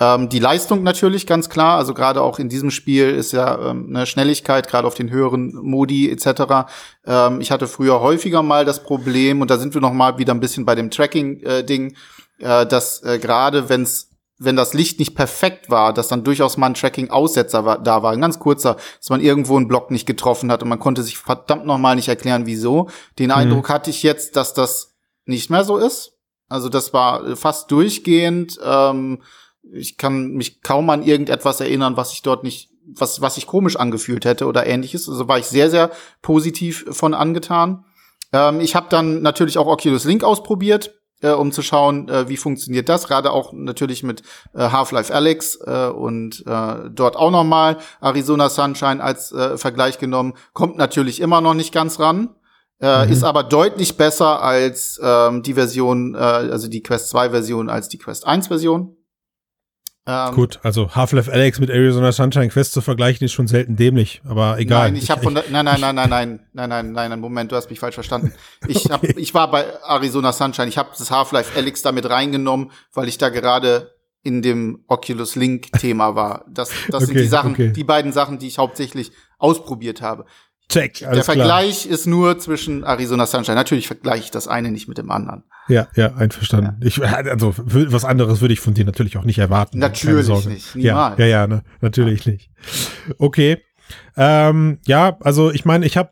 [0.00, 3.86] Ähm, die Leistung natürlich ganz klar, also gerade auch in diesem Spiel ist ja ähm,
[3.90, 6.70] eine Schnelligkeit, gerade auf den höheren Modi etc.
[7.06, 10.34] Ähm, ich hatte früher häufiger mal das Problem, und da sind wir noch mal wieder
[10.34, 11.94] ein bisschen bei dem Tracking-Ding,
[12.38, 14.08] äh, dass äh, gerade wenn's
[14.44, 18.12] wenn das Licht nicht perfekt war, dass dann durchaus mal ein Tracking-Aussetzer war, da war,
[18.12, 21.16] ein ganz kurzer, dass man irgendwo einen Block nicht getroffen hat und man konnte sich
[21.16, 22.88] verdammt noch mal nicht erklären, wieso.
[23.20, 24.94] Den Eindruck hatte ich jetzt, dass das
[25.26, 26.18] nicht mehr so ist.
[26.48, 28.58] Also das war fast durchgehend.
[28.64, 29.22] Ähm,
[29.70, 33.76] ich kann mich kaum an irgendetwas erinnern, was ich dort nicht, was, was sich komisch
[33.76, 35.08] angefühlt hätte oder ähnliches.
[35.08, 37.84] Also war ich sehr, sehr positiv von angetan.
[38.32, 42.36] Ähm, ich habe dann natürlich auch Oculus Link ausprobiert, äh, um zu schauen, äh, wie
[42.36, 43.06] funktioniert das.
[43.06, 44.22] Gerade auch natürlich mit
[44.54, 49.98] äh, Half-Life Alex äh, und äh, dort auch noch mal Arizona Sunshine als äh, Vergleich
[49.98, 50.34] genommen.
[50.52, 52.34] Kommt natürlich immer noch nicht ganz ran.
[52.80, 57.88] Äh, Ist aber deutlich besser als ähm, die Version, also die Quest 2 Version als
[57.88, 58.96] die Quest 1 Version.
[60.04, 64.20] Ähm, Gut, also Half-Life Alex mit Arizona Sunshine Quest zu vergleichen ist schon selten dämlich,
[64.24, 64.90] aber egal.
[64.90, 67.56] Nein, ich habe von nein, nein, nein, nein, nein, nein, nein, nein, nein, Moment, du
[67.56, 68.32] hast mich falsch verstanden.
[68.66, 70.68] Ich hab, ich war bei Arizona Sunshine.
[70.68, 75.70] Ich habe das Half-Life Alex damit reingenommen, weil ich da gerade in dem Oculus Link
[75.72, 76.46] Thema war.
[76.48, 77.72] Das, das sind Okay, die Sachen, okay.
[77.72, 80.26] die beiden Sachen, die ich hauptsächlich ausprobiert habe.
[80.68, 81.36] Check, Der alles klar.
[81.36, 83.56] Vergleich ist nur zwischen Arizona Sunshine.
[83.56, 85.44] Natürlich vergleiche ich das eine nicht mit dem anderen.
[85.68, 86.80] Ja, ja, einverstanden.
[86.84, 89.78] Ich, also was anderes würde ich von dir natürlich auch nicht erwarten.
[89.78, 91.18] Natürlich nicht, Ja, niemals.
[91.18, 92.50] ja, ja, ne, natürlich nicht.
[93.18, 93.58] Okay.
[94.16, 96.10] Ähm, ja, also ich meine, ich habe,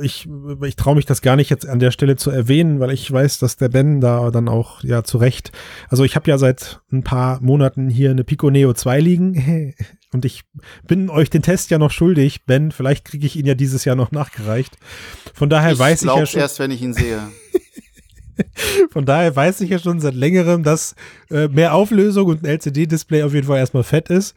[0.00, 0.26] äh, ich,
[0.64, 3.38] ich traue mich das gar nicht jetzt an der Stelle zu erwähnen, weil ich weiß,
[3.38, 5.52] dass der Ben da dann auch ja zu Recht.
[5.90, 9.74] Also ich habe ja seit ein paar Monaten hier eine Pico Neo 2 liegen
[10.12, 10.42] und ich
[10.86, 12.72] bin euch den Test ja noch schuldig, Ben.
[12.72, 14.76] Vielleicht kriege ich ihn ja dieses Jahr noch nachgereicht.
[15.34, 16.40] Von daher weiß ich ja schon.
[16.40, 17.28] erst, wenn ich ihn sehe.
[18.90, 20.94] Von daher weiß ich ja schon seit längerem, dass
[21.30, 24.34] äh, mehr Auflösung und ein LCD-Display auf jeden Fall erstmal fett ist.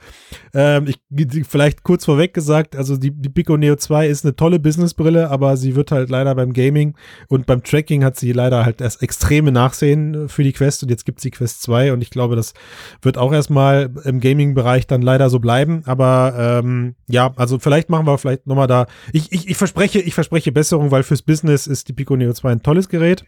[0.53, 0.99] Ähm, ich
[1.47, 5.57] vielleicht kurz vorweg gesagt, also die, die Pico Neo 2 ist eine tolle Businessbrille, aber
[5.57, 6.95] sie wird halt leider beim Gaming
[7.27, 11.05] und beim Tracking hat sie leider halt erst extreme Nachsehen für die Quest und jetzt
[11.05, 12.53] gibt es die Quest 2 und ich glaube, das
[13.01, 15.83] wird auch erstmal im Gaming-Bereich dann leider so bleiben.
[15.85, 18.87] Aber ähm, ja, also vielleicht machen wir vielleicht nochmal da.
[19.13, 22.51] Ich, ich, ich verspreche, ich verspreche Besserung, weil fürs Business ist die Pico Neo 2
[22.51, 23.25] ein tolles Gerät.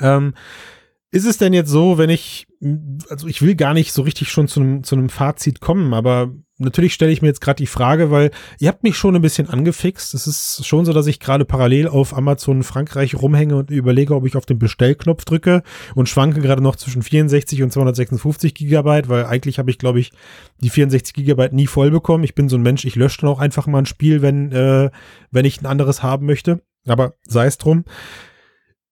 [0.00, 0.34] Ähm,
[1.12, 2.46] ist es denn jetzt so, wenn ich,
[3.08, 6.32] also ich will gar nicht so richtig schon zu einem, zu einem Fazit kommen, aber
[6.58, 8.30] natürlich stelle ich mir jetzt gerade die Frage, weil
[8.60, 10.14] ihr habt mich schon ein bisschen angefixt.
[10.14, 14.24] Es ist schon so, dass ich gerade parallel auf Amazon Frankreich rumhänge und überlege, ob
[14.24, 15.64] ich auf den Bestellknopf drücke
[15.96, 20.12] und schwanke gerade noch zwischen 64 und 256 Gigabyte, weil eigentlich habe ich, glaube ich,
[20.60, 22.22] die 64 Gigabyte nie voll bekommen.
[22.22, 24.90] Ich bin so ein Mensch, ich lösche dann auch einfach mal ein Spiel, wenn, äh,
[25.32, 26.62] wenn ich ein anderes haben möchte.
[26.86, 27.84] Aber sei es drum.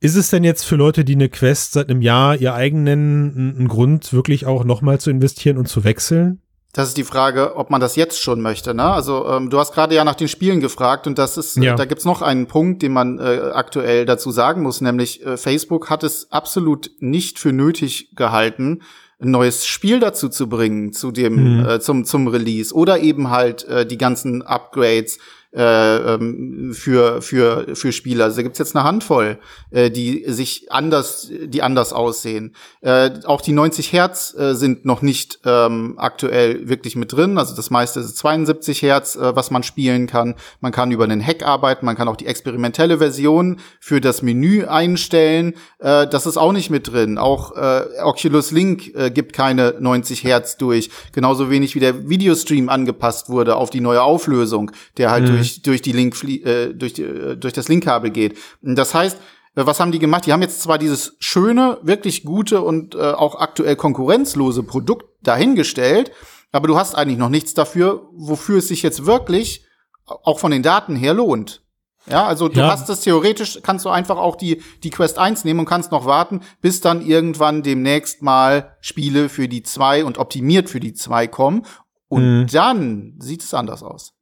[0.01, 3.57] Ist es denn jetzt für Leute, die eine Quest seit einem Jahr ihr eigen nennen,
[3.59, 6.41] ein Grund, wirklich auch nochmal zu investieren und zu wechseln?
[6.73, 8.75] Das ist die Frage, ob man das jetzt schon möchte.
[8.75, 8.85] Ne?
[8.85, 11.73] Also ähm, du hast gerade ja nach den Spielen gefragt und das ist, ja.
[11.73, 15.37] äh, da gibt's noch einen Punkt, den man äh, aktuell dazu sagen muss, nämlich äh,
[15.37, 18.83] Facebook hat es absolut nicht für nötig gehalten,
[19.21, 21.67] ein neues Spiel dazu zu bringen zu dem mhm.
[21.67, 25.19] äh, zum zum Release oder eben halt äh, die ganzen Upgrades
[25.55, 28.27] äh, ähm, für für für Spieler.
[28.27, 29.39] Also da gibt's jetzt eine Handvoll,
[29.71, 32.55] äh, die sich anders, die anders aussehen.
[32.83, 37.39] Äh, auch die 90 Hertz äh, sind noch nicht ähm, aktuell wirklich mit drin.
[37.39, 40.35] Also das meiste ist 72 Hertz, äh, was man spielen kann.
[40.61, 41.87] Man kann über einen Hack arbeiten.
[41.87, 45.55] Man kann auch die experimentelle Version für das Menü einstellen.
[45.79, 47.17] Äh, das ist auch nicht mit drin.
[47.17, 50.91] Auch äh, Oculus Link äh, gibt keine 90 Hertz durch.
[51.13, 55.63] Genauso wenig wie der Videostream angepasst wurde auf die neue Auflösung, der halt mhm durch,
[55.63, 58.39] durch die Link, äh, durch, die, äh, durch das Linkkabel geht.
[58.63, 60.27] Das heißt, äh, was haben die gemacht?
[60.27, 66.13] Die haben jetzt zwar dieses schöne, wirklich gute und äh, auch aktuell konkurrenzlose Produkt dahingestellt,
[66.53, 69.65] aber du hast eigentlich noch nichts dafür, wofür es sich jetzt wirklich
[70.05, 71.63] auch von den Daten her lohnt.
[72.07, 72.71] Ja, also du ja.
[72.71, 76.07] hast das theoretisch, kannst du einfach auch die, die Quest 1 nehmen und kannst noch
[76.07, 81.27] warten, bis dann irgendwann demnächst mal Spiele für die 2 und optimiert für die 2
[81.27, 81.67] kommen.
[82.09, 82.47] Und mhm.
[82.47, 84.15] dann sieht es anders aus.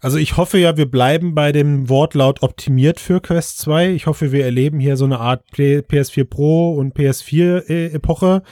[0.00, 3.90] Also ich hoffe ja, wir bleiben bei dem Wortlaut optimiert für Quest 2.
[3.92, 8.42] Ich hoffe, wir erleben hier so eine Art PS4 Pro und PS4 Epoche.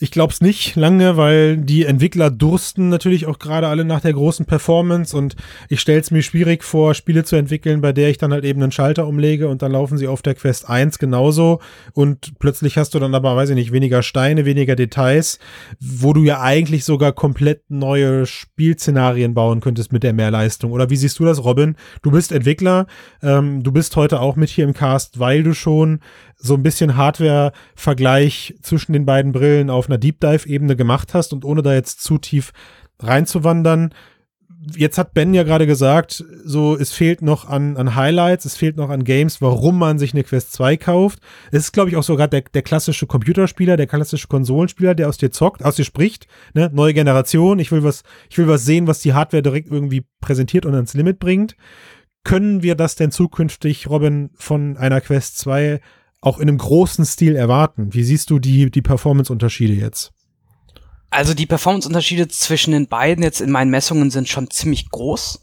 [0.00, 4.12] Ich glaube es nicht lange, weil die Entwickler dursten natürlich auch gerade alle nach der
[4.12, 5.34] großen Performance und
[5.68, 8.62] ich stelle es mir schwierig vor, Spiele zu entwickeln, bei der ich dann halt eben
[8.62, 11.58] einen Schalter umlege und dann laufen sie auf der Quest 1 genauso
[11.94, 15.40] und plötzlich hast du dann aber, weiß ich nicht, weniger Steine, weniger Details,
[15.80, 20.70] wo du ja eigentlich sogar komplett neue Spielszenarien bauen könntest mit der Mehrleistung.
[20.70, 21.74] Oder wie siehst du das, Robin?
[22.02, 22.86] Du bist Entwickler,
[23.20, 25.98] ähm, du bist heute auch mit hier im Cast, weil du schon
[26.38, 31.44] so ein bisschen Hardware-Vergleich zwischen den beiden Brillen auf einer Deep Dive-Ebene gemacht hast und
[31.44, 32.52] ohne da jetzt zu tief
[33.00, 33.92] reinzuwandern.
[34.76, 38.76] Jetzt hat Ben ja gerade gesagt, so es fehlt noch an, an Highlights, es fehlt
[38.76, 41.20] noch an Games, warum man sich eine Quest 2 kauft.
[41.52, 45.16] Es ist, glaube ich, auch sogar der, der klassische Computerspieler, der klassische Konsolenspieler, der aus
[45.16, 46.70] dir zockt, aus dir spricht, ne?
[46.72, 50.66] Neue Generation, ich will was, ich will was sehen, was die Hardware direkt irgendwie präsentiert
[50.66, 51.56] und ans Limit bringt.
[52.24, 55.80] Können wir das denn zukünftig, Robin, von einer Quest 2
[56.20, 57.94] auch in einem großen Stil erwarten.
[57.94, 60.12] Wie siehst du die, die Performance-Unterschiede jetzt?
[61.10, 65.40] Also die Performance-Unterschiede zwischen den beiden jetzt in meinen Messungen sind schon ziemlich groß.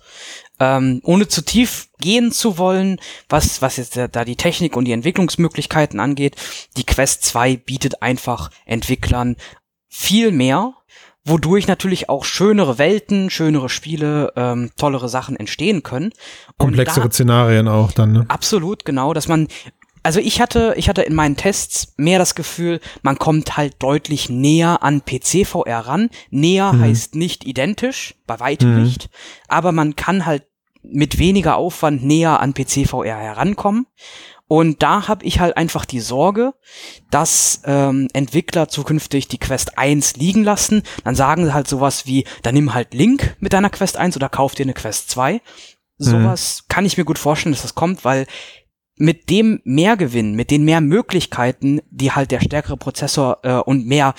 [0.59, 2.99] Ähm, ohne zu tief gehen zu wollen,
[3.29, 6.35] was, was jetzt da die Technik und die Entwicklungsmöglichkeiten angeht,
[6.77, 9.35] die Quest 2 bietet einfach Entwicklern
[9.89, 10.73] viel mehr,
[11.25, 16.11] wodurch natürlich auch schönere Welten, schönere Spiele, ähm, tollere Sachen entstehen können.
[16.57, 18.25] Komplexere da, Szenarien auch dann, ne?
[18.27, 19.47] Absolut, genau, dass man
[20.05, 24.29] also ich hatte, ich hatte in meinen Tests mehr das Gefühl, man kommt halt deutlich
[24.29, 26.11] näher an PC-VR ran.
[26.29, 26.81] Näher mhm.
[26.81, 28.83] heißt nicht identisch, bei weitem mhm.
[28.83, 29.09] nicht,
[29.47, 30.43] aber man kann halt
[30.83, 33.87] mit weniger Aufwand näher an PC-VR herankommen.
[34.47, 36.53] Und da habe ich halt einfach die Sorge,
[37.09, 40.83] dass ähm, Entwickler zukünftig die Quest 1 liegen lassen.
[41.03, 44.29] Dann sagen sie halt sowas wie, dann nimm halt Link mit deiner Quest 1 oder
[44.29, 45.41] kauf dir eine Quest 2.
[45.97, 46.65] Sowas mhm.
[46.69, 48.27] kann ich mir gut vorstellen, dass das kommt, weil
[48.97, 54.13] mit dem Mehrgewinn, mit den mehr Möglichkeiten, die halt der stärkere Prozessor äh, und mehr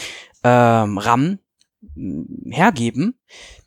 [0.45, 1.39] ähm, RAM
[1.95, 3.19] mm, hergeben.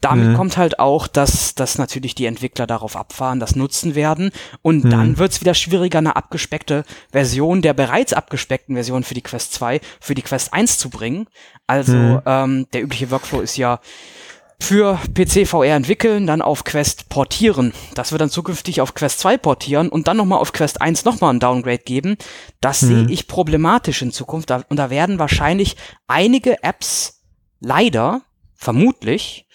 [0.01, 0.33] Damit mhm.
[0.35, 4.31] kommt halt auch, dass, dass natürlich die Entwickler darauf abfahren, das nutzen werden.
[4.61, 4.89] Und mhm.
[4.89, 9.81] dann wird's wieder schwieriger, eine abgespeckte Version der bereits abgespeckten Version für die Quest 2
[9.99, 11.27] für die Quest 1 zu bringen.
[11.67, 12.21] Also mhm.
[12.25, 13.79] ähm, der übliche Workflow ist ja,
[14.61, 17.73] für PC VR entwickeln, dann auf Quest portieren.
[17.95, 21.33] Das wird dann zukünftig auf Quest 2 portieren und dann nochmal auf Quest 1 nochmal
[21.33, 22.17] ein Downgrade geben.
[22.61, 22.87] Das mhm.
[22.87, 24.51] sehe ich problematisch in Zukunft.
[24.51, 27.21] Und da werden wahrscheinlich einige Apps
[27.59, 28.21] leider,
[28.55, 29.47] vermutlich,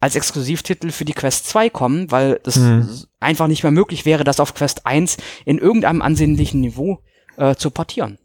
[0.00, 3.04] als Exklusivtitel für die Quest 2 kommen, weil es mhm.
[3.20, 7.00] einfach nicht mehr möglich wäre, das auf Quest 1 in irgendeinem ansehnlichen Niveau
[7.36, 8.18] äh, zu portieren.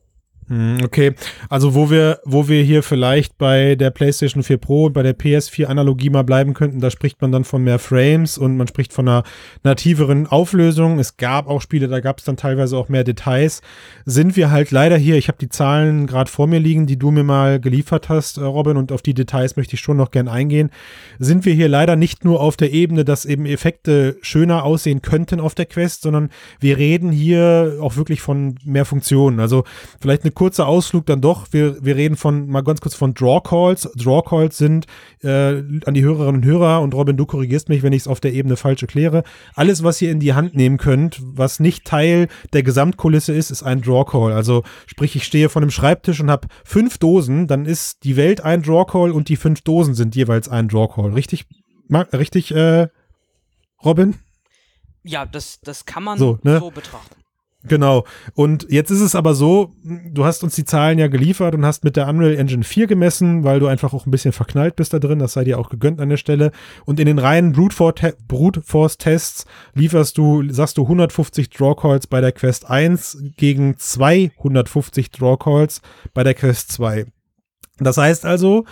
[0.49, 1.13] Hm, okay,
[1.49, 5.17] also wo wir, wo wir hier vielleicht bei der PlayStation 4 Pro und bei der
[5.17, 8.93] PS4 Analogie mal bleiben könnten, da spricht man dann von mehr Frames und man spricht
[8.93, 9.23] von einer
[9.63, 10.99] nativeren Auflösung.
[10.99, 13.61] Es gab auch Spiele, da gab es dann teilweise auch mehr Details.
[14.05, 17.11] Sind wir halt leider hier, ich habe die Zahlen gerade vor mir liegen, die du
[17.11, 20.29] mir mal geliefert hast, äh, Robin, und auf die Details möchte ich schon noch gern
[20.29, 20.69] eingehen.
[21.19, 25.41] Sind wir hier leider nicht nur auf der Ebene, dass eben Effekte schöner aussehen könnten
[25.41, 26.29] auf der Quest, sondern
[26.61, 29.41] wir reden hier auch wirklich von mehr Funktionen.
[29.41, 29.65] Also
[29.99, 31.47] vielleicht eine kurzer Ausflug dann doch.
[31.49, 33.89] Wir, wir reden von, mal ganz kurz von Draw Calls.
[33.95, 34.85] Draw Calls sind
[35.23, 38.19] äh, an die Hörerinnen und Hörer und Robin, du korrigierst mich, wenn ich es auf
[38.19, 39.23] der Ebene falsch erkläre.
[39.55, 43.63] Alles, was ihr in die Hand nehmen könnt, was nicht Teil der Gesamtkulisse ist, ist
[43.63, 44.31] ein Draw Call.
[44.31, 48.41] Also sprich, ich stehe vor einem Schreibtisch und habe fünf Dosen, dann ist die Welt
[48.41, 51.13] ein Draw Call und die fünf Dosen sind jeweils ein Draw Call.
[51.13, 51.45] Richtig,
[52.13, 52.89] richtig, äh,
[53.83, 54.13] Robin?
[55.01, 56.59] Ja, das, das kann man so, ne?
[56.59, 57.16] so betrachten.
[57.67, 58.05] Genau.
[58.33, 61.83] Und jetzt ist es aber so, du hast uns die Zahlen ja geliefert und hast
[61.83, 64.99] mit der Unreal Engine 4 gemessen, weil du einfach auch ein bisschen verknallt bist da
[64.99, 65.19] drin.
[65.19, 66.51] Das sei dir auch gegönnt an der Stelle.
[66.85, 72.21] Und in den reinen Brute Force Tests lieferst du, sagst du 150 Draw Calls bei
[72.21, 75.81] der Quest 1 gegen 250 Draw Calls
[76.13, 77.05] bei der Quest 2.
[77.79, 78.65] Das heißt also,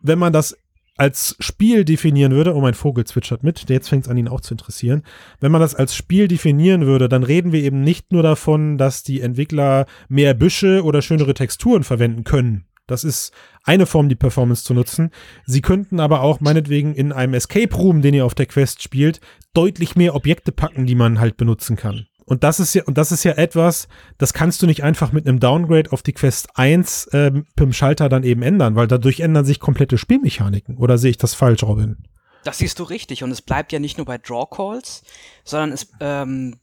[0.00, 0.56] wenn man das
[0.96, 4.40] als Spiel definieren würde, oh mein Vogel zwitschert mit, jetzt fängt es an ihn auch
[4.40, 5.02] zu interessieren,
[5.40, 9.02] wenn man das als Spiel definieren würde, dann reden wir eben nicht nur davon, dass
[9.02, 12.66] die Entwickler mehr Büsche oder schönere Texturen verwenden können.
[12.86, 13.32] Das ist
[13.64, 15.10] eine Form, die Performance zu nutzen.
[15.46, 19.20] Sie könnten aber auch meinetwegen in einem Escape Room, den ihr auf der Quest spielt,
[19.54, 22.06] deutlich mehr Objekte packen, die man halt benutzen kann.
[22.24, 25.26] Und das ist ja, und das ist ja etwas, das kannst du nicht einfach mit
[25.26, 29.44] einem Downgrade auf die Quest 1 äh, dem Schalter dann eben ändern, weil dadurch ändern
[29.44, 30.76] sich komplette Spielmechaniken.
[30.76, 31.96] Oder sehe ich das falsch, Robin?
[32.44, 33.22] Das siehst du richtig.
[33.22, 35.02] Und es bleibt ja nicht nur bei Draw Calls,
[35.44, 36.56] sondern es, ähm,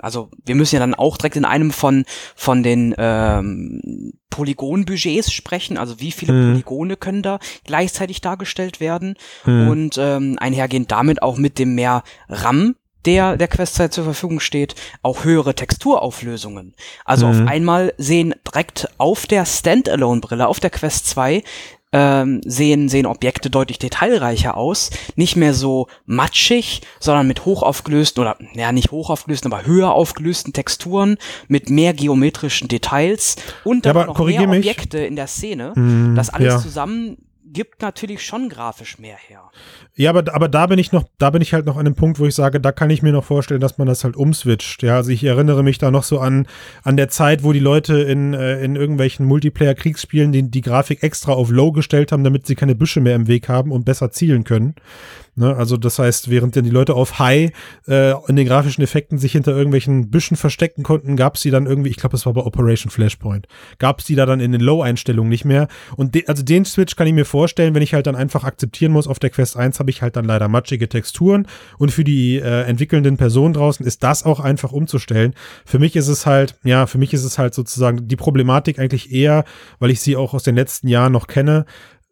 [0.00, 5.78] also wir müssen ja dann auch direkt in einem von, von den ähm, Polygonbudgets sprechen.
[5.78, 6.52] Also wie viele hm.
[6.52, 9.16] Polygone können da gleichzeitig dargestellt werden.
[9.44, 9.68] Hm.
[9.68, 12.76] Und ähm, einhergehend damit auch mit dem mehr RAM,
[13.06, 16.74] der der Questzeit zur Verfügung steht, auch höhere Texturauflösungen.
[17.04, 17.42] Also mhm.
[17.42, 21.42] auf einmal sehen direkt auf der Standalone-Brille, auf der Quest 2,
[21.94, 24.90] ähm, sehen, sehen Objekte deutlich detailreicher aus.
[25.14, 31.18] Nicht mehr so matschig, sondern mit hochaufgelösten oder, ja, nicht hochaufgelösten, aber höher aufgelösten Texturen,
[31.46, 35.08] mit mehr geometrischen Details und dann ja, noch mehr Objekte mich.
[35.08, 35.72] in der Szene.
[35.76, 36.58] Mm, das alles ja.
[36.58, 39.50] zusammen gibt natürlich schon grafisch mehr her.
[39.96, 42.18] Ja, aber, aber da bin ich noch, da bin ich halt noch an dem Punkt,
[42.18, 44.82] wo ich sage, da kann ich mir noch vorstellen, dass man das halt umswitcht.
[44.82, 46.48] Ja, also ich erinnere mich da noch so an,
[46.82, 51.32] an der Zeit, wo die Leute in, äh, in irgendwelchen Multiplayer-Kriegsspielen die, die Grafik extra
[51.32, 54.42] auf Low gestellt haben, damit sie keine Büsche mehr im Weg haben und besser zielen
[54.42, 54.74] können.
[55.36, 55.54] Ne?
[55.54, 57.52] Also das heißt, während denn die Leute auf High
[57.88, 61.66] äh, in den grafischen Effekten sich hinter irgendwelchen Büschen verstecken konnten, gab es die dann
[61.66, 64.60] irgendwie, ich glaube, es war bei Operation Flashpoint, gab es die da dann in den
[64.60, 65.68] Low-Einstellungen nicht mehr.
[65.96, 68.92] Und de also den Switch kann ich mir vorstellen, wenn ich halt dann einfach akzeptieren
[68.92, 72.38] muss, auf der Quest 1 habe ich halt dann leider matschige Texturen und für die
[72.38, 75.34] äh, entwickelnden Personen draußen ist das auch einfach umzustellen.
[75.66, 79.12] Für mich ist es halt, ja, für mich ist es halt sozusagen die Problematik eigentlich
[79.12, 79.44] eher,
[79.78, 81.66] weil ich sie auch aus den letzten Jahren noch kenne,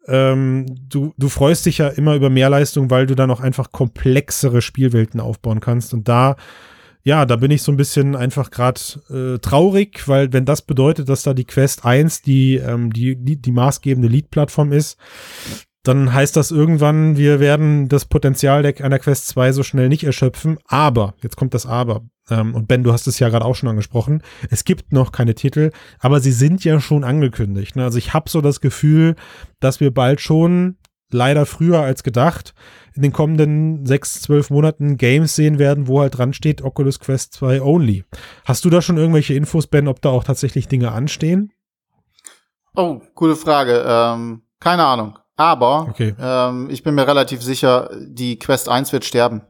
[0.07, 4.61] ähm, du, du freust dich ja immer über Mehrleistung, weil du dann auch einfach komplexere
[4.61, 5.95] Spielwelten aufbauen kannst.
[5.95, 6.35] Und da,
[7.03, 11.09] ja, da bin ich so ein bisschen einfach gerade äh, traurig, weil wenn das bedeutet,
[11.09, 14.99] dass da die Quest 1 die, ähm, die, die, die maßgebende Lead-Plattform ist,
[15.83, 20.05] dann heißt das irgendwann, wir werden das Potenzial der, einer Quest 2 so schnell nicht
[20.05, 20.57] erschöpfen.
[20.65, 22.03] Aber, jetzt kommt das Aber.
[22.29, 24.23] Ähm, und Ben, du hast es ja gerade auch schon angesprochen.
[24.49, 27.75] Es gibt noch keine Titel, aber sie sind ja schon angekündigt.
[27.75, 27.83] Ne?
[27.83, 29.15] Also ich habe so das Gefühl,
[29.59, 30.77] dass wir bald schon,
[31.11, 32.53] leider früher als gedacht,
[32.95, 37.33] in den kommenden sechs, zwölf Monaten Games sehen werden, wo halt dran steht Oculus Quest
[37.33, 38.05] 2 only.
[38.45, 41.51] Hast du da schon irgendwelche Infos, Ben, ob da auch tatsächlich Dinge anstehen?
[42.73, 43.83] Oh, gute Frage.
[43.85, 45.17] Ähm, keine Ahnung.
[45.35, 46.15] Aber okay.
[46.19, 49.41] ähm, ich bin mir relativ sicher, die Quest 1 wird sterben.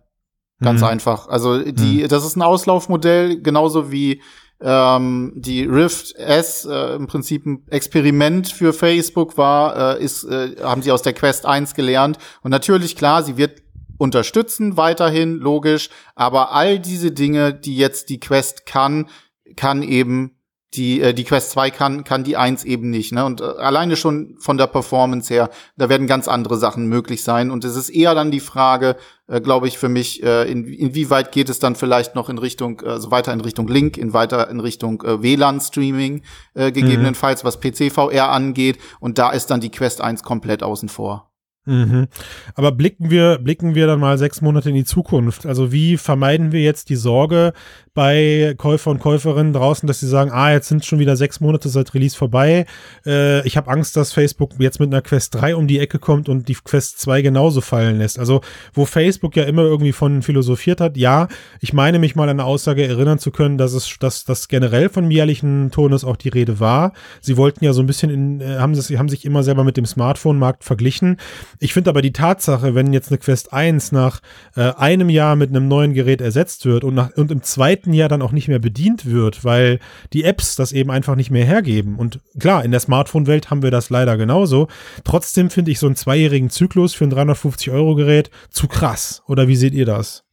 [0.62, 0.88] Ganz mhm.
[0.88, 1.28] einfach.
[1.28, 2.08] Also die, mhm.
[2.08, 4.22] das ist ein Auslaufmodell, genauso wie
[4.62, 10.56] ähm, die Rift S äh, im Prinzip ein Experiment für Facebook war, äh, ist, äh,
[10.62, 12.18] haben sie aus der Quest 1 gelernt.
[12.44, 13.62] Und natürlich, klar, sie wird
[13.98, 19.10] unterstützen weiterhin, logisch, aber all diese Dinge, die jetzt die Quest kann,
[19.56, 20.38] kann eben
[20.76, 23.12] die, äh, die Quest 2 kann, kann die 1 eben nicht.
[23.12, 23.26] Ne?
[23.26, 27.52] Und äh, alleine schon von der Performance her, da werden ganz andere Sachen möglich sein.
[27.52, 28.96] Und es ist eher dann die Frage,
[29.28, 32.82] äh, glaube ich, für mich, äh, in, inwieweit geht es dann vielleicht noch in Richtung,
[32.82, 37.48] also weiter in Richtung Link, in weiter in Richtung äh, WLAN-Streaming, äh, gegebenenfalls, mhm.
[37.48, 38.78] was PC-VR angeht.
[39.00, 41.33] Und da ist dann die Quest 1 komplett außen vor.
[41.66, 42.08] Mhm.
[42.56, 45.46] Aber blicken wir, blicken wir dann mal sechs Monate in die Zukunft.
[45.46, 47.54] Also wie vermeiden wir jetzt die Sorge,
[47.94, 51.70] bei Käufer und Käuferinnen draußen, dass sie sagen, ah, jetzt sind schon wieder sechs Monate
[51.70, 52.66] seit Release vorbei.
[53.06, 56.28] Äh, ich habe Angst, dass Facebook jetzt mit einer Quest 3 um die Ecke kommt
[56.28, 58.18] und die Quest 2 genauso fallen lässt.
[58.18, 58.42] Also,
[58.74, 61.28] wo Facebook ja immer irgendwie von philosophiert hat, ja,
[61.60, 64.90] ich meine mich mal an eine Aussage erinnern zu können, dass es, dass das generell
[64.90, 66.94] von jährlichen Tonus auch die Rede war.
[67.22, 69.78] Sie wollten ja so ein bisschen in, äh, haben, sie, haben sich immer selber mit
[69.78, 71.18] dem Smartphone-Markt verglichen.
[71.60, 74.20] Ich finde aber die Tatsache, wenn jetzt eine Quest 1 nach
[74.56, 78.10] äh, einem Jahr mit einem neuen Gerät ersetzt wird und, nach, und im zweiten Jahr
[78.10, 79.80] dann auch nicht mehr bedient wird, weil
[80.14, 81.98] die Apps das eben einfach nicht mehr hergeben.
[81.98, 84.68] Und klar, in der Smartphone-Welt haben wir das leider genauso.
[85.04, 89.24] Trotzdem finde ich so einen zweijährigen Zyklus für ein 350-Euro-Gerät zu krass.
[89.28, 90.24] Oder wie seht ihr das?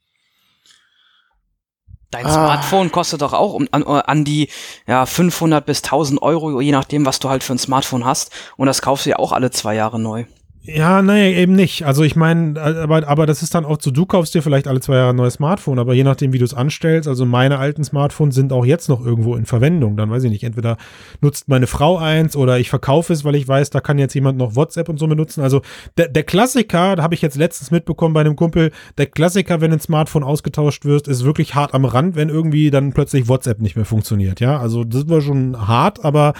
[2.10, 2.32] Dein ah.
[2.32, 4.48] Smartphone kostet doch auch um, an, an die
[4.86, 8.32] ja, 500 bis 1000 Euro, je nachdem, was du halt für ein Smartphone hast.
[8.56, 10.24] Und das kaufst du ja auch alle zwei Jahre neu.
[10.62, 11.86] Ja, naja, eben nicht.
[11.86, 14.80] Also ich meine, aber, aber das ist dann auch so, du kaufst dir vielleicht alle
[14.80, 17.82] zwei Jahre ein neues Smartphone, aber je nachdem, wie du es anstellst, also meine alten
[17.82, 19.96] Smartphones sind auch jetzt noch irgendwo in Verwendung.
[19.96, 20.76] Dann weiß ich nicht, entweder
[21.22, 24.36] nutzt meine Frau eins oder ich verkaufe es, weil ich weiß, da kann jetzt jemand
[24.36, 25.40] noch WhatsApp und so benutzen.
[25.40, 25.62] Also
[25.96, 29.72] der, der Klassiker, da habe ich jetzt letztens mitbekommen bei einem Kumpel, der Klassiker, wenn
[29.72, 33.76] ein Smartphone ausgetauscht wird, ist wirklich hart am Rand, wenn irgendwie dann plötzlich WhatsApp nicht
[33.76, 34.40] mehr funktioniert.
[34.40, 36.34] Ja, also das war schon hart, aber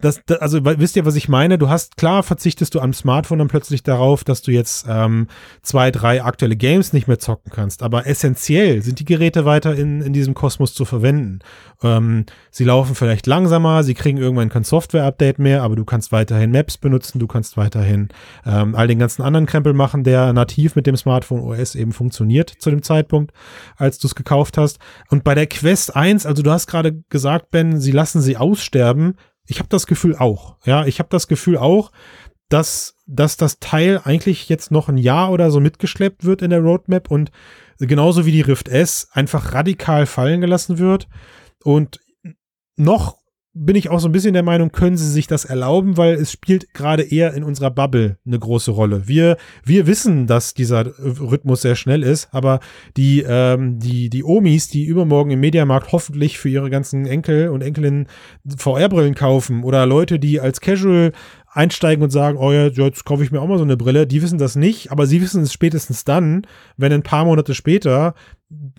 [0.00, 1.56] das, das also wisst ihr, was ich meine?
[1.56, 5.28] Du hast, klar, verzichtest du am Smartphone dann plötzlich plötzlich darauf, dass du jetzt ähm,
[5.62, 7.84] zwei, drei aktuelle Games nicht mehr zocken kannst.
[7.84, 11.38] Aber essentiell sind die Geräte weiter in, in diesem Kosmos zu verwenden.
[11.84, 16.50] Ähm, sie laufen vielleicht langsamer, sie kriegen irgendwann kein Software-Update mehr, aber du kannst weiterhin
[16.50, 18.08] Maps benutzen, du kannst weiterhin
[18.44, 22.50] ähm, all den ganzen anderen Krempel machen, der nativ mit dem Smartphone OS eben funktioniert
[22.50, 23.32] zu dem Zeitpunkt,
[23.76, 24.80] als du es gekauft hast.
[25.10, 29.14] Und bei der Quest 1, also du hast gerade gesagt, Ben, sie lassen sie aussterben.
[29.46, 30.56] Ich habe das Gefühl auch.
[30.64, 31.92] Ja, ich habe das Gefühl auch,
[32.50, 36.60] dass, dass das Teil eigentlich jetzt noch ein Jahr oder so mitgeschleppt wird in der
[36.60, 37.30] Roadmap und
[37.78, 41.08] genauso wie die Rift S einfach radikal fallen gelassen wird.
[41.62, 42.00] Und
[42.76, 43.20] noch
[43.52, 46.30] bin ich auch so ein bisschen der Meinung, können sie sich das erlauben, weil es
[46.30, 49.08] spielt gerade eher in unserer Bubble eine große Rolle.
[49.08, 52.60] Wir, wir wissen, dass dieser Rhythmus sehr schnell ist, aber
[52.96, 57.62] die, ähm, die, die Omis, die übermorgen im Mediamarkt hoffentlich für ihre ganzen Enkel und
[57.62, 58.06] Enkelinnen
[58.56, 61.12] VR-Brillen kaufen oder Leute, die als Casual
[61.50, 64.06] einsteigen und sagen, oh ja, jetzt kaufe ich mir auch mal so eine Brille.
[64.06, 66.46] Die wissen das nicht, aber sie wissen es spätestens dann,
[66.76, 68.14] wenn ein paar Monate später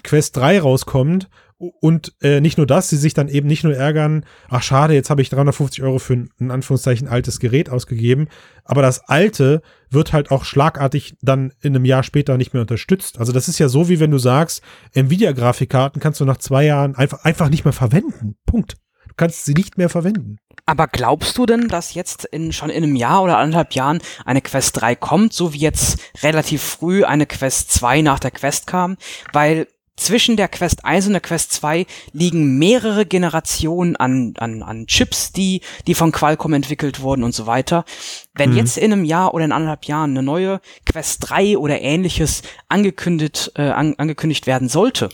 [0.03, 4.25] Quest 3 rauskommt und äh, nicht nur das, sie sich dann eben nicht nur ärgern,
[4.49, 8.29] ach schade, jetzt habe ich 350 Euro für ein in Anführungszeichen altes Gerät ausgegeben,
[8.63, 13.19] aber das alte wird halt auch schlagartig dann in einem Jahr später nicht mehr unterstützt.
[13.19, 14.63] Also das ist ja so, wie wenn du sagst,
[14.93, 18.35] Nvidia-Grafikkarten kannst du nach zwei Jahren einfach, einfach nicht mehr verwenden.
[18.45, 18.77] Punkt.
[19.21, 20.39] Du kannst sie nicht mehr verwenden.
[20.65, 24.41] Aber glaubst du denn, dass jetzt in, schon in einem Jahr oder anderthalb Jahren eine
[24.41, 28.97] Quest 3 kommt, so wie jetzt relativ früh eine Quest 2 nach der Quest kam?
[29.31, 34.87] Weil zwischen der Quest 1 und der Quest 2 liegen mehrere Generationen an, an, an
[34.87, 37.85] Chips, die, die von Qualcomm entwickelt wurden und so weiter.
[38.33, 38.57] Wenn mhm.
[38.57, 43.51] jetzt in einem Jahr oder in anderthalb Jahren eine neue Quest 3 oder ähnliches angekündigt,
[43.53, 45.09] äh, an, angekündigt werden sollte,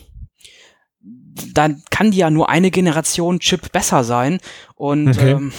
[1.54, 4.38] dann kann die ja nur eine Generation Chip besser sein.
[4.74, 5.32] Und okay.
[5.32, 5.52] ähm,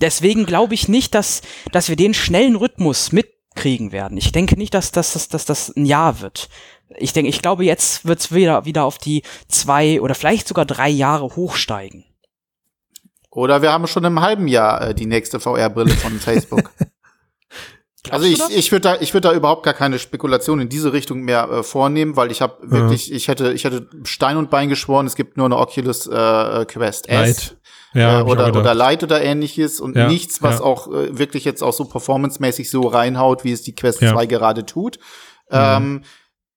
[0.00, 4.18] deswegen glaube ich nicht, dass, dass wir den schnellen Rhythmus mitkriegen werden.
[4.18, 6.48] Ich denke nicht, dass, dass, dass, dass das ein Jahr wird.
[6.96, 10.64] Ich denke, ich glaube, jetzt wird es wieder, wieder auf die zwei oder vielleicht sogar
[10.64, 12.04] drei Jahre hochsteigen.
[13.30, 16.72] Oder wir haben schon im halben Jahr äh, die nächste VR-Brille von Facebook.
[18.12, 21.22] also ich, ich würde da, ich würde da überhaupt gar keine Spekulation in diese Richtung
[21.22, 22.70] mehr äh, vornehmen, weil ich habe ja.
[22.70, 26.64] wirklich, ich hätte, ich hätte Stein und Bein geschworen, es gibt nur eine Oculus äh,
[26.66, 27.16] Quest S.
[27.16, 27.56] Light.
[27.94, 30.64] Ja, äh, oder, oder Light oder ähnliches und ja, nichts, was ja.
[30.64, 34.66] auch äh, wirklich jetzt auch so performancemäßig so reinhaut, wie es die Quest 2 gerade
[34.66, 34.98] tut.
[35.50, 35.56] Mhm.
[35.56, 36.02] Ähm,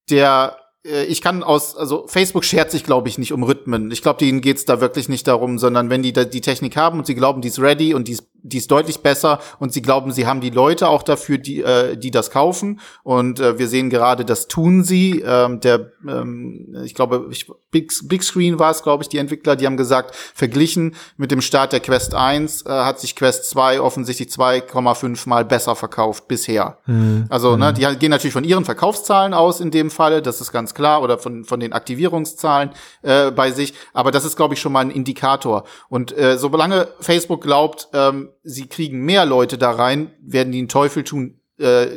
[0.10, 3.92] der äh, ich kann aus, also Facebook schert sich, glaube ich, nicht um Rhythmen.
[3.92, 7.00] Ich glaube, denen geht's da wirklich nicht darum, sondern wenn die da die Technik haben
[7.00, 9.82] und sie glauben, die ist ready und die ist die ist deutlich besser und sie
[9.82, 12.80] glauben, sie haben die Leute auch dafür, die, äh, die das kaufen.
[13.04, 15.24] Und äh, wir sehen gerade, das tun sie.
[15.26, 19.56] Ähm, der, ähm, ich glaube, ich, Big, Big Screen war es, glaube ich, die Entwickler,
[19.56, 23.82] die haben gesagt, verglichen mit dem Start der Quest 1 äh, hat sich Quest 2
[23.82, 26.78] offensichtlich 2,5 mal besser verkauft bisher.
[26.86, 27.26] Mhm.
[27.30, 27.76] Also, ne, mhm.
[27.76, 31.18] die gehen natürlich von ihren Verkaufszahlen aus in dem Falle, das ist ganz klar, oder
[31.18, 32.72] von, von den Aktivierungszahlen
[33.04, 33.74] äh, bei sich.
[33.94, 35.64] Aber das ist, glaube ich, schon mal ein Indikator.
[35.90, 40.68] Und äh, solange Facebook glaubt, ähm, sie kriegen mehr Leute da rein, werden die einen
[40.68, 41.88] Teufel tun, äh,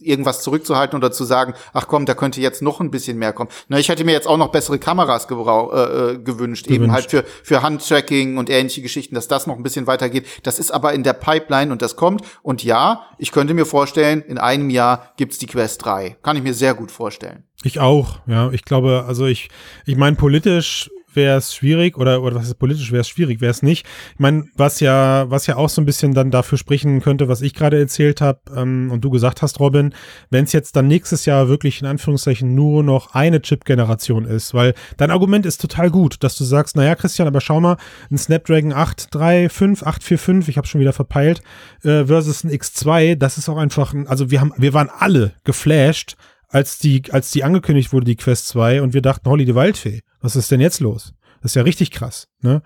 [0.00, 3.50] irgendwas zurückzuhalten oder zu sagen, ach komm, da könnte jetzt noch ein bisschen mehr kommen.
[3.68, 6.92] Na, ich hätte mir jetzt auch noch bessere Kameras gebrauch, äh, äh, gewünscht, gewünscht, eben
[6.92, 10.26] halt für, für Handtracking und ähnliche Geschichten, dass das noch ein bisschen weitergeht.
[10.42, 12.22] Das ist aber in der Pipeline und das kommt.
[12.42, 16.16] Und ja, ich könnte mir vorstellen, in einem Jahr gibt's die Quest 3.
[16.22, 17.44] Kann ich mir sehr gut vorstellen.
[17.62, 18.50] Ich auch, ja.
[18.52, 19.48] Ich glaube, also ich,
[19.86, 23.50] ich meine, politisch wäre es schwierig oder, oder was ist politisch wäre es schwierig, wäre
[23.50, 23.86] es nicht.
[24.14, 27.42] Ich meine, was ja, was ja auch so ein bisschen dann dafür sprechen könnte, was
[27.42, 29.94] ich gerade erzählt habe ähm, und du gesagt hast, Robin,
[30.30, 34.74] wenn es jetzt dann nächstes Jahr wirklich in Anführungszeichen nur noch eine Chip-Generation ist, weil
[34.96, 37.76] dein Argument ist total gut, dass du sagst, naja, Christian, aber schau mal,
[38.10, 41.42] ein Snapdragon 835, 845, ich habe schon wieder verpeilt,
[41.82, 45.32] äh, versus ein X2, das ist auch einfach, ein, also wir haben, wir waren alle
[45.44, 46.16] geflasht,
[46.48, 50.02] als die, als die angekündigt wurde, die Quest 2, und wir dachten, Holly die Waldfee,
[50.24, 51.14] was ist denn jetzt los?
[51.42, 52.28] Das ist ja richtig krass.
[52.40, 52.62] Ne?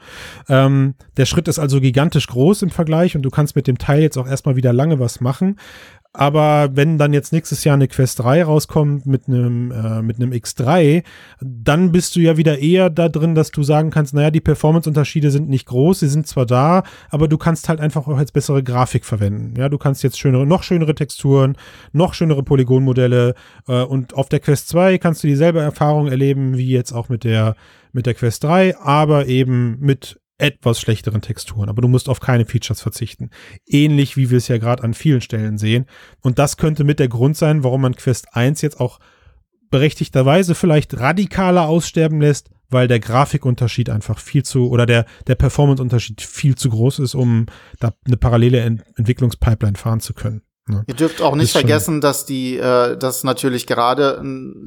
[0.48, 4.00] Ähm, der Schritt ist also gigantisch groß im Vergleich und du kannst mit dem Teil
[4.00, 5.59] jetzt auch erstmal wieder lange was machen.
[6.14, 10.32] Aber wenn dann jetzt nächstes Jahr eine Quest 3 rauskommt mit einem, äh, mit einem
[10.32, 11.04] X3,
[11.40, 15.30] dann bist du ja wieder eher da drin, dass du sagen kannst, naja, die Performance-Unterschiede
[15.30, 18.62] sind nicht groß, sie sind zwar da, aber du kannst halt einfach auch jetzt bessere
[18.62, 19.54] Grafik verwenden.
[19.59, 21.56] Ja, du kannst jetzt schönere, noch schönere Texturen,
[21.92, 23.34] noch schönere Polygonmodelle
[23.68, 27.22] äh, und auf der Quest 2 kannst du dieselbe Erfahrung erleben wie jetzt auch mit
[27.24, 27.54] der,
[27.92, 32.47] mit der Quest 3, aber eben mit etwas schlechteren Texturen, aber du musst auf keine
[32.47, 33.30] Features verzichten.
[33.66, 35.86] Ähnlich wie wir es ja gerade an vielen Stellen sehen.
[36.20, 39.01] Und das könnte mit der Grund sein, warum man Quest 1 jetzt auch
[39.70, 46.20] berechtigterweise vielleicht radikaler aussterben lässt, weil der Grafikunterschied einfach viel zu oder der, der Performance-Unterschied
[46.20, 47.47] viel zu groß ist, um
[47.80, 50.43] da eine parallele Ent Entwicklungspipeline fahren zu können.
[50.68, 50.84] Ne?
[50.86, 54.22] Ihr dürft auch nicht vergessen, dass die, äh, das natürlich gerade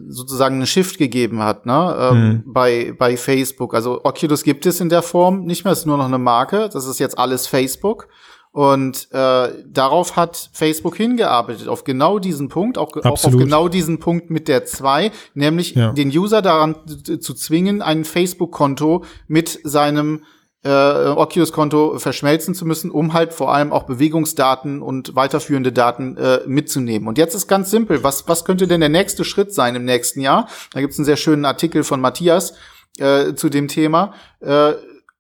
[0.08, 2.44] sozusagen einen Shift gegeben hat, ne, ähm, mhm.
[2.46, 3.74] bei bei Facebook.
[3.74, 6.70] Also Oculus gibt es in der Form nicht mehr, es ist nur noch eine Marke.
[6.72, 8.08] Das ist jetzt alles Facebook.
[8.54, 14.00] Und äh, darauf hat Facebook hingearbeitet, auf genau diesen Punkt, auch, auch auf genau diesen
[14.00, 15.94] Punkt mit der 2, nämlich ja.
[15.94, 16.76] den User daran
[17.22, 20.24] zu zwingen, ein Facebook-Konto mit seinem
[20.64, 26.42] äh, Oculus-Konto verschmelzen zu müssen, um halt vor allem auch Bewegungsdaten und weiterführende Daten äh,
[26.46, 27.08] mitzunehmen.
[27.08, 30.22] Und jetzt ist ganz simpel, was, was könnte denn der nächste Schritt sein im nächsten
[30.22, 30.48] Jahr?
[30.74, 32.54] Da gibt es einen sehr schönen Artikel von Matthias
[33.00, 34.14] äh, zu dem Thema.
[34.40, 34.74] Äh,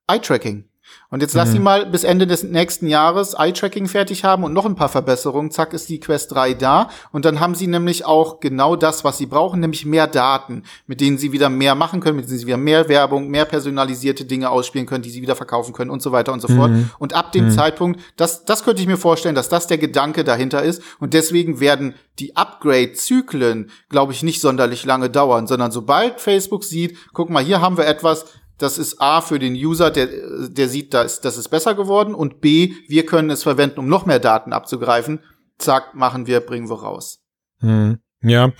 [0.07, 0.70] Eye-Tracking.
[1.09, 1.53] Und jetzt lass mhm.
[1.53, 5.51] sie mal bis Ende des nächsten Jahres Eye-Tracking fertig haben und noch ein paar Verbesserungen.
[5.51, 6.89] Zack, ist die Quest 3 da.
[7.11, 11.01] Und dann haben sie nämlich auch genau das, was sie brauchen, nämlich mehr Daten, mit
[11.01, 14.49] denen sie wieder mehr machen können, mit denen sie wieder mehr Werbung, mehr personalisierte Dinge
[14.49, 16.57] ausspielen können, die sie wieder verkaufen können und so weiter und so mhm.
[16.57, 16.71] fort.
[16.99, 17.51] Und ab dem mhm.
[17.51, 20.81] Zeitpunkt, das, das könnte ich mir vorstellen, dass das der Gedanke dahinter ist.
[20.99, 26.97] Und deswegen werden die Upgrade-Zyklen, glaube ich, nicht sonderlich lange dauern, sondern sobald Facebook sieht,
[27.13, 28.25] guck mal, hier haben wir etwas,
[28.61, 30.07] das ist A für den User, der,
[30.49, 34.05] der sieht, das, das ist besser geworden und B, wir können es verwenden, um noch
[34.05, 35.19] mehr Daten abzugreifen.
[35.57, 37.21] Zack, machen wir, bringen wir raus.
[37.59, 37.99] Hm.
[38.21, 38.51] Ja,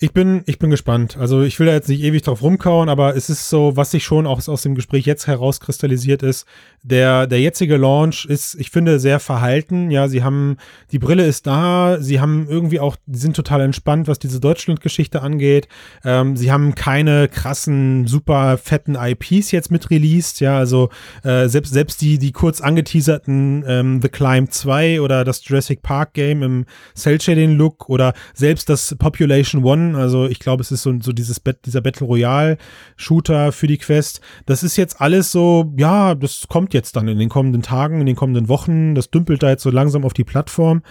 [0.00, 1.16] ich bin, ich bin gespannt.
[1.16, 4.02] Also ich will da jetzt nicht ewig drauf rumkauen, aber es ist so, was sich
[4.02, 6.46] schon auch aus dem Gespräch jetzt herauskristallisiert ist,
[6.82, 9.92] der, der jetzige Launch ist, ich finde, sehr verhalten.
[9.92, 10.56] Ja, sie haben,
[10.90, 15.22] die Brille ist da, sie haben irgendwie auch, die sind total entspannt, was diese Deutschland-Geschichte
[15.22, 15.68] angeht.
[16.04, 20.40] Ähm, sie haben keine krassen, super fetten IPs jetzt mit released.
[20.40, 20.90] Ja, also
[21.22, 26.14] äh, selbst, selbst die, die kurz angeteaserten ähm, The Climb 2 oder das Jurassic Park
[26.14, 26.66] Game im
[26.96, 31.66] Cell-Shading-Look oder selbst das Population One also ich glaube, es ist so, so dieses Bet
[31.66, 32.58] dieser Battle Royale
[32.96, 34.20] Shooter für die Quest.
[34.46, 38.06] Das ist jetzt alles so, ja, das kommt jetzt dann in den kommenden Tagen, in
[38.06, 38.94] den kommenden Wochen.
[38.94, 40.82] Das dümpelt da jetzt so langsam auf die Plattform.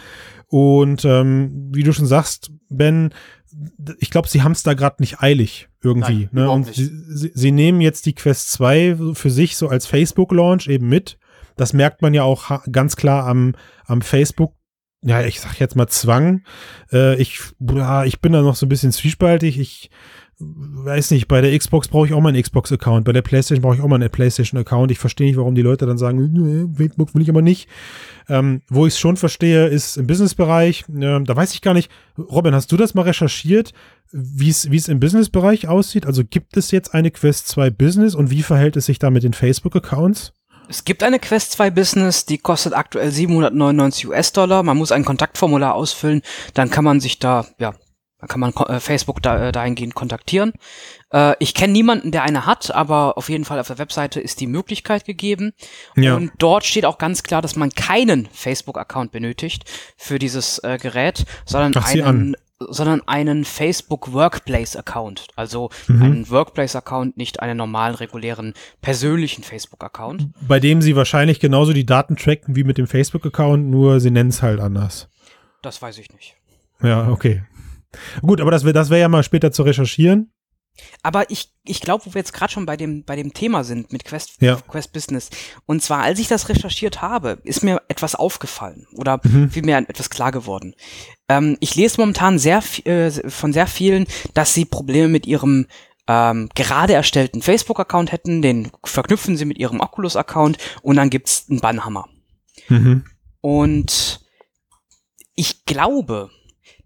[0.48, 3.14] Und ähm, wie du schon sagst, Ben,
[4.00, 6.30] ich glaube, sie haben es da gerade nicht eilig irgendwie.
[6.32, 6.50] Nein, ne?
[6.50, 10.90] Und sie, sie, sie, nehmen jetzt die Quest 2 für sich so als Facebook-Launch eben
[10.90, 11.18] mit.
[11.56, 14.54] Das merkt man ja auch ganz klar am, am Facebook
[15.04, 16.44] ja, ich sag jetzt mal Zwang.
[16.92, 19.60] Äh, ich, ja, ich bin da noch so ein bisschen zwiespaltig.
[19.60, 19.90] Ich
[20.40, 23.76] weiß nicht, bei der Xbox brauche ich auch mal einen Xbox-Account, bei der PlayStation brauche
[23.76, 24.92] ich auch mal einen PlayStation-Account.
[24.92, 27.70] Ich verstehe nicht, warum die Leute dann sagen, Facebook will ich aber nicht.
[28.30, 30.86] Ähm, wo ich es schon verstehe, ist im Business-Bereich.
[30.90, 31.92] Äh, da weiß ich gar nicht.
[32.18, 33.74] Robin, hast du das mal recherchiert,
[34.12, 36.06] wie es im Business-Bereich aussieht?
[36.06, 39.24] Also gibt es jetzt eine Quest 2 Business und wie verhält es sich da mit
[39.24, 40.34] den Facebook-Accounts?
[40.70, 44.64] Es gibt eine Quest 2 Business, die kostet aktuell 799 US-Dollar.
[44.64, 46.22] Man muss ein Kontaktformular ausfüllen,
[46.54, 47.74] dann kann man sich da, ja,
[48.20, 50.54] dann kann man äh, Facebook da, äh, dahingehend kontaktieren.
[51.12, 54.40] Äh, ich kenne niemanden, der eine hat, aber auf jeden Fall auf der Webseite ist
[54.40, 55.52] die Möglichkeit gegeben.
[55.96, 56.16] Ja.
[56.16, 61.26] Und dort steht auch ganz klar, dass man keinen Facebook-Account benötigt für dieses äh, Gerät,
[61.46, 62.36] sondern Ach, einen
[62.70, 66.02] sondern einen Facebook Workplace Account, also Mhm.
[66.04, 70.30] einen Workplace Account, nicht einen normalen regulären persönlichen Facebook Account.
[70.48, 74.30] Bei dem sie wahrscheinlich genauso die Daten tracken wie mit dem Facebook-Account, nur sie nennen
[74.30, 75.10] es halt anders.
[75.62, 76.36] Das weiß ich nicht.
[76.82, 77.44] Ja, okay.
[78.22, 80.32] Gut, aber das wäre das wär ja mal später zu recherchieren.
[81.04, 83.94] Aber ich, ich glaube, wo wir jetzt gerade schon bei dem, bei dem Thema sind
[83.94, 84.56] mit Quest, Ja.
[84.68, 85.30] Quest Business.
[85.66, 89.50] Und zwar, als ich das recherchiert habe, ist mir etwas aufgefallen oder Mhm.
[89.52, 90.76] vielmehr etwas klar geworden.
[91.30, 95.68] Ähm, ich lese momentan sehr, äh, von sehr vielen, dass sie Probleme mit ihrem
[96.08, 101.62] ähm, gerade erstellten Facebook-Account hätten, den verknüpfen sie mit ihrem Oculus-Account und dann gibt's einen
[101.62, 102.10] Bannhammer.
[102.68, 103.06] Mhm.
[103.40, 104.20] Und
[105.36, 106.30] ich glaube,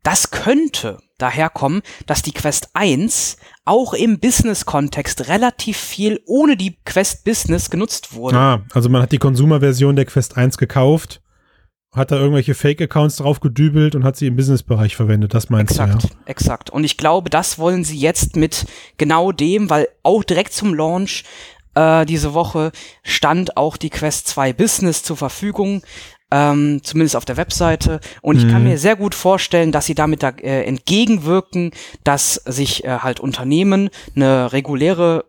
[0.03, 6.77] das könnte daher kommen, dass die Quest 1 auch im Business-Kontext relativ viel ohne die
[6.85, 8.37] Quest Business genutzt wurde.
[8.37, 11.21] Ah, also man hat die Consumer-Version der Quest 1 gekauft,
[11.93, 15.33] hat da irgendwelche Fake-Accounts drauf gedübelt und hat sie im Business-Bereich verwendet.
[15.33, 16.69] Das meinst Exakt, du, exakt.
[16.69, 18.65] Und ich glaube, das wollen sie jetzt mit
[18.97, 21.23] genau dem, weil auch direkt zum Launch
[21.77, 22.71] äh, diese Woche
[23.03, 25.81] stand auch die Quest 2 Business zur Verfügung,
[26.31, 27.99] ähm, zumindest auf der Webseite.
[28.21, 28.69] Und ich kann Mhm.
[28.69, 31.71] mir sehr gut vorstellen, dass sie damit da, äh, entgegenwirken,
[32.03, 35.25] dass sich äh, halt Unternehmen eine reguläre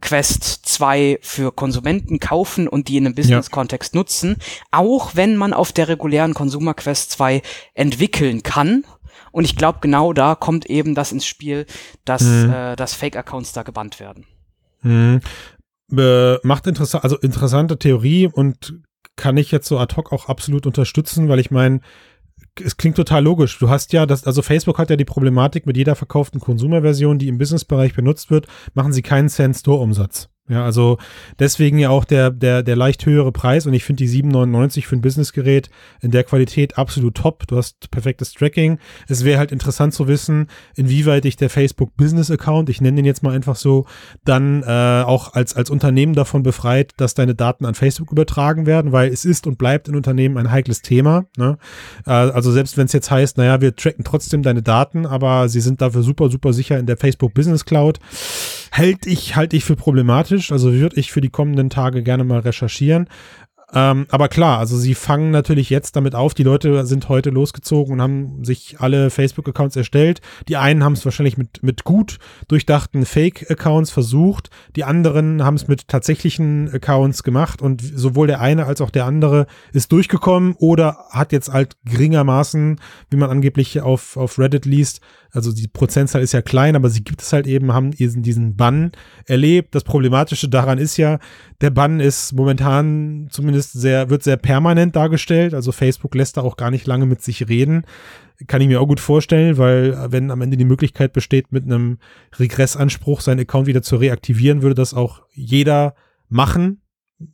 [0.00, 4.36] Quest 2 für Konsumenten kaufen und die in einem Business-Kontext nutzen,
[4.72, 7.40] auch wenn man auf der regulären Consumer Quest 2
[7.74, 8.84] entwickeln kann.
[9.30, 11.66] Und ich glaube, genau da kommt eben das ins Spiel,
[12.04, 12.50] dass, Mhm.
[12.52, 14.26] äh, dass Fake-Accounts da gebannt werden.
[14.82, 14.90] ja?
[14.90, 15.20] Mhm.
[15.96, 18.74] Äh, macht interessant, also interessante Theorie und
[19.16, 21.80] kann ich jetzt so ad hoc auch absolut unterstützen, weil ich meine,
[22.62, 23.58] es klingt total logisch.
[23.58, 27.28] Du hast ja das, also Facebook hat ja die Problematik mit jeder verkauften Consumer-Version, die
[27.28, 30.28] im Business-Bereich benutzt wird, machen sie keinen Cent Store-Umsatz.
[30.52, 30.98] Ja, also
[31.38, 34.96] deswegen ja auch der, der, der leicht höhere Preis und ich finde die 7,99 für
[34.96, 35.70] ein Businessgerät
[36.02, 37.46] in der Qualität absolut top.
[37.46, 38.78] Du hast perfektes Tracking.
[39.08, 43.06] Es wäre halt interessant zu wissen, inwieweit dich der Facebook Business Account, ich nenne den
[43.06, 43.86] jetzt mal einfach so,
[44.26, 48.92] dann äh, auch als, als Unternehmen davon befreit, dass deine Daten an Facebook übertragen werden,
[48.92, 51.24] weil es ist und bleibt in Unternehmen ein heikles Thema.
[51.38, 51.56] Ne?
[52.04, 55.62] Äh, also selbst wenn es jetzt heißt, naja, wir tracken trotzdem deine Daten, aber sie
[55.62, 58.00] sind dafür super, super sicher in der Facebook Business Cloud,
[58.72, 60.50] hält ich, halte ich für problematisch.
[60.50, 63.06] Also würde ich für die kommenden Tage gerne mal recherchieren.
[63.74, 66.34] Ähm, aber klar, also sie fangen natürlich jetzt damit auf.
[66.34, 70.20] Die Leute sind heute losgezogen und haben sich alle Facebook-Accounts erstellt.
[70.48, 72.18] Die einen haben es wahrscheinlich mit, mit gut
[72.48, 74.50] durchdachten Fake-Accounts versucht.
[74.76, 79.06] Die anderen haben es mit tatsächlichen Accounts gemacht und sowohl der eine als auch der
[79.06, 82.78] andere ist durchgekommen oder hat jetzt halt geringermaßen,
[83.10, 85.00] wie man angeblich auf, auf Reddit liest,
[85.32, 88.54] also die Prozentzahl ist ja klein, aber sie gibt es halt eben, haben diesen, diesen
[88.54, 88.92] Bann
[89.24, 89.74] erlebt.
[89.74, 91.18] Das Problematische daran ist ja,
[91.62, 95.54] der Bann ist momentan zumindest sehr, wird sehr permanent dargestellt.
[95.54, 97.86] Also Facebook lässt da auch gar nicht lange mit sich reden.
[98.46, 101.64] Kann ich mir auch gut vorstellen, weil äh, wenn am Ende die Möglichkeit besteht, mit
[101.64, 101.98] einem
[102.38, 105.94] Regressanspruch seinen Account wieder zu reaktivieren, würde das auch jeder
[106.28, 106.82] machen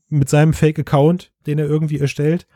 [0.08, 2.46] mit seinem Fake-Account, den er irgendwie erstellt.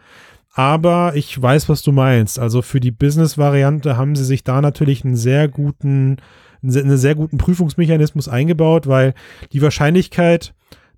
[0.52, 2.38] Aber ich weiß, was du meinst.
[2.38, 6.18] Also für die Business-Variante haben sie sich da natürlich einen sehr guten,
[6.62, 9.14] einen sehr guten Prüfungsmechanismus eingebaut, weil
[9.52, 10.54] die Wahrscheinlichkeit,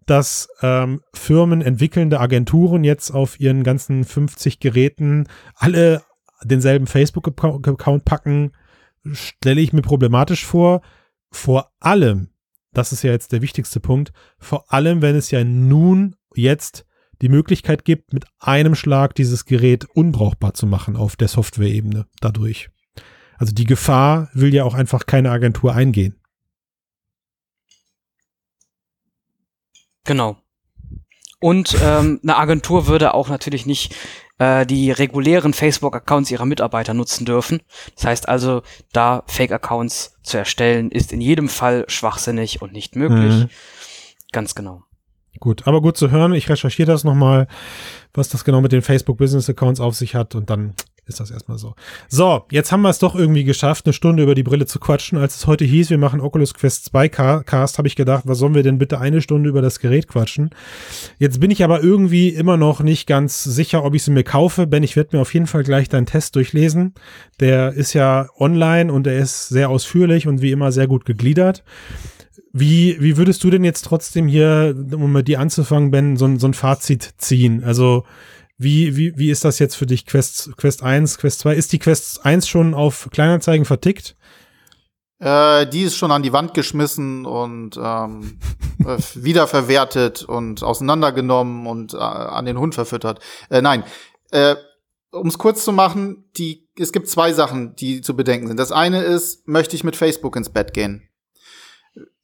[0.07, 6.03] dass ähm, Firmen, entwickelnde Agenturen jetzt auf ihren ganzen 50 Geräten alle
[6.43, 8.53] denselben Facebook-Account packen,
[9.13, 10.83] stelle ich mir problematisch vor.
[11.31, 12.29] Vor allem,
[12.73, 16.85] das ist ja jetzt der wichtigste Punkt, vor allem, wenn es ja nun jetzt
[17.23, 22.71] die Möglichkeit gibt, mit einem Schlag dieses Gerät unbrauchbar zu machen auf der Software-Ebene dadurch.
[23.37, 26.17] Also die Gefahr will ja auch einfach keine Agentur eingehen.
[30.05, 30.37] Genau.
[31.41, 33.95] Und ähm, eine Agentur würde auch natürlich nicht
[34.39, 37.61] äh, die regulären Facebook-Accounts ihrer Mitarbeiter nutzen dürfen.
[37.97, 38.63] Das heißt also,
[38.93, 43.35] da Fake-Accounts zu erstellen, ist in jedem Fall schwachsinnig und nicht möglich.
[43.35, 43.49] Mhm.
[44.33, 44.85] Ganz genau.
[45.41, 46.35] Gut, aber gut zu hören.
[46.35, 47.49] Ich recherchiere das nochmal,
[48.13, 50.75] was das genau mit den Facebook Business Accounts auf sich hat und dann
[51.07, 51.75] ist das erstmal so.
[52.09, 55.19] So, jetzt haben wir es doch irgendwie geschafft, eine Stunde über die Brille zu quatschen.
[55.19, 58.55] Als es heute hieß, wir machen Oculus Quest 2 Cast, habe ich gedacht, was sollen
[58.55, 60.51] wir denn bitte eine Stunde über das Gerät quatschen?
[61.19, 64.67] Jetzt bin ich aber irgendwie immer noch nicht ganz sicher, ob ich sie mir kaufe.
[64.67, 66.95] Ben, ich werde mir auf jeden Fall gleich deinen Test durchlesen.
[67.39, 71.63] Der ist ja online und er ist sehr ausführlich und wie immer sehr gut gegliedert
[72.57, 76.47] Wie, wie würdest du denn jetzt trotzdem hier, um mal die anzufangen, Ben, so, so
[76.47, 77.65] ein Fazit ziehen?
[77.65, 78.05] Also,
[78.57, 81.53] wie, wie, wie ist das jetzt für dich, Quest, Quest 1, Quest 2?
[81.53, 84.17] Ist die Quest 1 schon auf Kleinanzeigen vertickt?
[85.19, 88.39] Äh, die ist schon an die Wand geschmissen und ähm,
[88.87, 93.19] äh, wiederverwertet und auseinandergenommen und äh, an den Hund verfüttert.
[93.51, 93.83] Äh, nein,
[94.31, 94.55] äh,
[95.11, 98.61] um es kurz zu machen, die, es gibt zwei Sachen, die zu bedenken sind.
[98.61, 101.09] Das eine ist, möchte ich mit Facebook ins Bett gehen?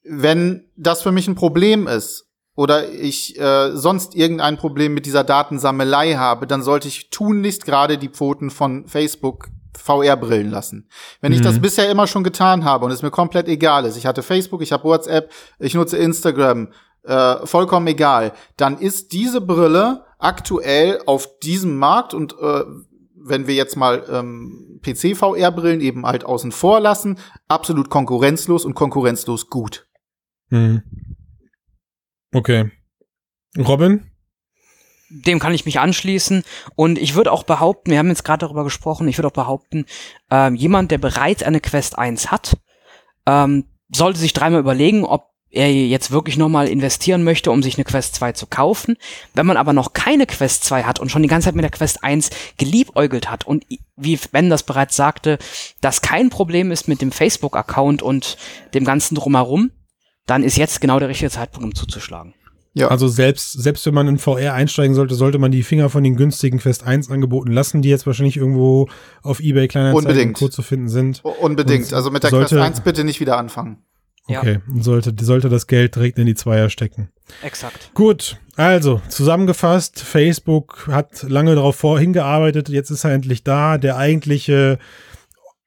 [0.03, 5.25] Wenn das für mich ein Problem ist oder ich äh, sonst irgendein Problem mit dieser
[5.25, 10.89] Datensammelei habe, dann sollte ich tunlichst gerade die Pfoten von Facebook VR-Brillen lassen.
[11.21, 11.39] Wenn mhm.
[11.39, 11.63] ich das mhm.
[11.63, 14.73] bisher immer schon getan habe und es mir komplett egal ist, ich hatte Facebook, ich
[14.73, 16.73] habe WhatsApp, ich nutze Instagram,
[17.03, 22.65] äh, vollkommen egal, dann ist diese Brille aktuell auf diesem Markt und äh,
[23.23, 29.49] wenn wir jetzt mal ähm, PC-VR-Brillen eben halt außen vor lassen, absolut konkurrenzlos und konkurrenzlos
[29.49, 29.87] gut.
[30.51, 30.83] Mhm.
[32.33, 32.71] Okay.
[33.59, 34.11] Robin?
[35.09, 36.45] Dem kann ich mich anschließen.
[36.77, 39.87] Und ich würde auch behaupten, wir haben jetzt gerade darüber gesprochen, ich würde auch behaupten,
[40.31, 42.57] ähm, jemand, der bereits eine Quest 1 hat,
[43.27, 47.85] ähm, sollte sich dreimal überlegen, ob er jetzt wirklich nochmal investieren möchte, um sich eine
[47.85, 48.97] Quest 2 zu kaufen.
[49.35, 51.73] Wenn man aber noch keine Quest 2 hat und schon die ganze Zeit mit der
[51.73, 55.39] Quest 1 geliebäugelt hat und wie Ben das bereits sagte,
[55.81, 58.37] das kein Problem ist mit dem Facebook-Account und
[58.75, 59.73] dem ganzen drumherum,
[60.31, 62.35] dann ist jetzt genau der richtige Zeitpunkt, um zuzuschlagen.
[62.73, 62.87] Ja.
[62.87, 66.15] Also selbst, selbst wenn man in VR einsteigen sollte, sollte man die Finger von den
[66.15, 68.89] günstigen Quest 1 Angeboten lassen, die jetzt wahrscheinlich irgendwo
[69.23, 71.21] auf Ebay Kleinanzeigen kurz zu finden sind.
[71.41, 71.87] Unbedingt.
[71.87, 73.79] Und also mit der sollte, Quest 1 bitte nicht wieder anfangen.
[74.29, 74.83] Okay, ja.
[74.83, 77.11] sollte, sollte das Geld direkt in die Zweier stecken.
[77.43, 77.91] Exakt.
[77.95, 83.79] Gut, also zusammengefasst, Facebook hat lange darauf vorhingearbeitet, jetzt ist er endlich da.
[83.79, 84.79] Der eigentliche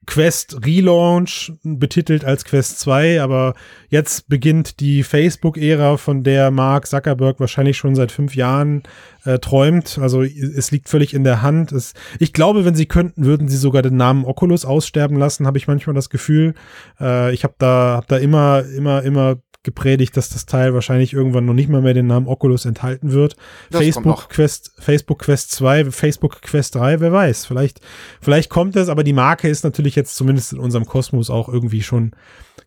[0.06, 3.54] Quest Relaunch, betitelt als Quest 2, aber
[3.90, 8.84] jetzt beginnt die Facebook-Ära, von der Mark Zuckerberg wahrscheinlich schon seit fünf Jahren
[9.24, 9.98] äh, träumt.
[10.00, 11.72] Also es liegt völlig in der Hand.
[11.72, 15.58] Es, ich glaube, wenn sie könnten, würden sie sogar den Namen Oculus aussterben lassen, habe
[15.58, 16.54] ich manchmal das Gefühl.
[17.00, 21.46] Äh, ich habe da, hab da immer, immer, immer gepredigt, dass das Teil wahrscheinlich irgendwann
[21.46, 23.36] noch nicht mal mehr den Namen Oculus enthalten wird.
[23.72, 27.46] Das Facebook Quest, Facebook Quest 2, Facebook Quest 3, wer weiß.
[27.46, 27.80] Vielleicht,
[28.22, 31.82] vielleicht kommt es, aber die Marke ist natürlich jetzt zumindest in unserem Kosmos auch irgendwie
[31.82, 32.12] schon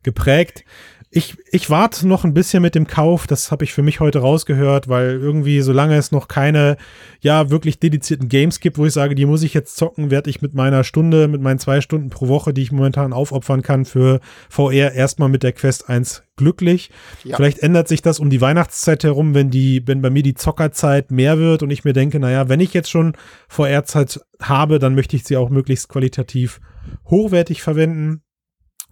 [0.03, 0.65] geprägt
[1.11, 4.19] ich, ich warte noch ein bisschen mit dem Kauf, das habe ich für mich heute
[4.19, 6.77] rausgehört, weil irgendwie, solange es noch keine,
[7.21, 10.43] ja, wirklich dedizierten Games gibt, wo ich sage, die muss ich jetzt zocken, werde ich
[10.43, 14.21] mit meiner Stunde, mit meinen zwei Stunden pro Woche, die ich momentan aufopfern kann für
[14.51, 16.91] VR, erstmal mit der Quest 1 glücklich.
[17.25, 17.37] Ja.
[17.37, 21.13] Vielleicht ändert sich das um die Weihnachtszeit herum, wenn die, wenn bei mir die Zockerzeit
[21.13, 23.17] mehr wird und ich mir denke, naja, wenn ich jetzt schon
[23.49, 26.61] VR-Zeit habe, dann möchte ich sie auch möglichst qualitativ
[27.07, 28.23] hochwertig verwenden.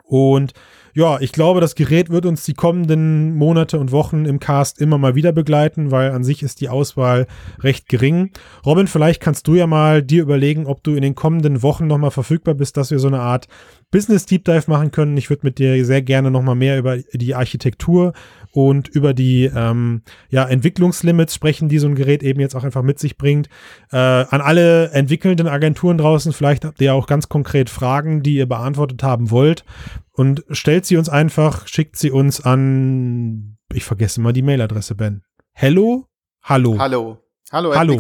[0.05, 0.53] Und
[0.95, 4.97] ja, ich glaube, das Gerät wird uns die kommenden Monate und Wochen im Cast immer
[4.97, 7.27] mal wieder begleiten, weil an sich ist die Auswahl
[7.61, 8.31] recht gering.
[8.65, 12.13] Robin, vielleicht kannst du ja mal dir überlegen, ob du in den kommenden Wochen nochmal
[12.13, 13.49] verfügbar bist, dass wir so eine Art
[13.91, 15.17] Business Deep Dive machen können.
[15.17, 18.13] Ich würde mit dir sehr gerne nochmal mehr über die Architektur
[18.55, 22.83] und über die ähm, ja, Entwicklungslimits sprechen, die so ein Gerät eben jetzt auch einfach
[22.83, 23.49] mit sich bringt.
[23.91, 28.47] Äh, an alle entwickelnden Agenturen draußen, vielleicht habt ihr auch ganz konkret Fragen, die ihr
[28.47, 29.65] beantwortet haben wollt
[30.13, 35.23] und stellt sie uns einfach, schickt sie uns an, ich vergesse mal die Mailadresse, Ben.
[35.53, 36.07] Hello?
[36.43, 36.79] Hallo.
[36.79, 37.19] Hallo.
[37.51, 37.75] Hallo.
[37.75, 37.99] Hallo.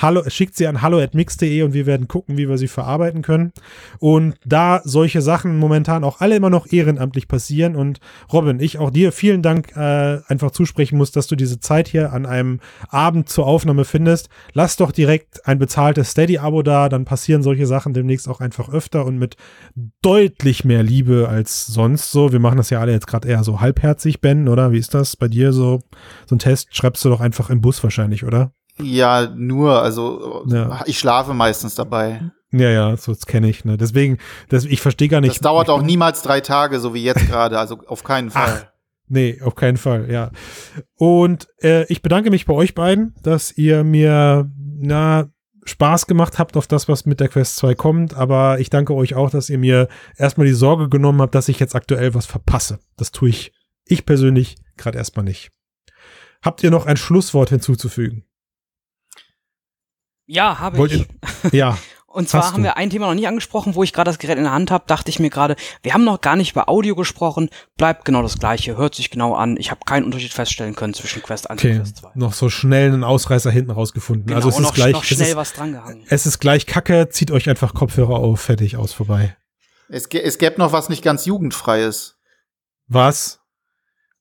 [0.00, 3.52] Hallo, schickt sie an hallo@mix.de und wir werden gucken, wie wir sie verarbeiten können.
[3.98, 7.98] Und da solche Sachen momentan auch alle immer noch ehrenamtlich passieren und
[8.32, 12.12] Robin, ich auch dir vielen Dank äh, einfach zusprechen muss, dass du diese Zeit hier
[12.12, 12.60] an einem
[12.90, 14.28] Abend zur Aufnahme findest.
[14.52, 19.04] Lass doch direkt ein bezahltes Steady-Abo da, dann passieren solche Sachen demnächst auch einfach öfter
[19.04, 19.36] und mit
[20.00, 22.30] deutlich mehr Liebe als sonst so.
[22.30, 24.70] Wir machen das ja alle jetzt gerade eher so halbherzig, Ben, oder?
[24.70, 25.80] Wie ist das bei dir so?
[26.26, 28.52] So ein Test schreibst du doch einfach im Bus wahrscheinlich, oder?
[28.80, 30.82] Ja, nur, also ja.
[30.86, 32.30] ich schlafe meistens dabei.
[32.50, 33.64] Ja, ja, so das kenne ich.
[33.64, 33.76] Ne?
[33.76, 34.18] Deswegen,
[34.48, 35.34] das, ich verstehe gar nicht.
[35.34, 37.58] Das dauert auch niemals drei Tage, so wie jetzt gerade.
[37.58, 38.66] Also auf keinen Fall.
[38.66, 38.72] Ach,
[39.08, 40.10] nee, auf keinen Fall.
[40.10, 40.30] Ja.
[40.96, 44.50] Und äh, ich bedanke mich bei euch beiden, dass ihr mir
[44.80, 45.28] na
[45.64, 48.14] Spaß gemacht habt auf das, was mit der Quest 2 kommt.
[48.14, 51.60] Aber ich danke euch auch, dass ihr mir erstmal die Sorge genommen habt, dass ich
[51.60, 52.78] jetzt aktuell was verpasse.
[52.96, 53.52] Das tue ich,
[53.84, 55.50] ich persönlich gerade erstmal nicht.
[56.42, 58.24] Habt ihr noch ein Schlusswort hinzuzufügen?
[60.28, 61.06] Ja, habe ich.
[61.52, 61.76] ja.
[62.10, 64.44] Und zwar haben wir ein Thema noch nicht angesprochen, wo ich gerade das Gerät in
[64.44, 67.50] der Hand habe, dachte ich mir gerade, wir haben noch gar nicht über Audio gesprochen,
[67.76, 69.56] bleibt genau das gleiche, hört sich genau an.
[69.58, 71.72] Ich habe keinen Unterschied feststellen können zwischen Quest 1 okay.
[71.72, 72.10] und Quest 2.
[72.14, 74.26] Noch so schnell einen Ausreißer hinten rausgefunden.
[74.26, 76.02] Genau, also es noch, ist gleich noch schnell es ist, was drangehangen.
[76.08, 79.36] Es ist gleich Kacke, zieht euch einfach Kopfhörer auf, fertig aus vorbei.
[79.90, 82.16] Es, es gäbe noch was nicht ganz jugendfreies.
[82.88, 83.40] Was?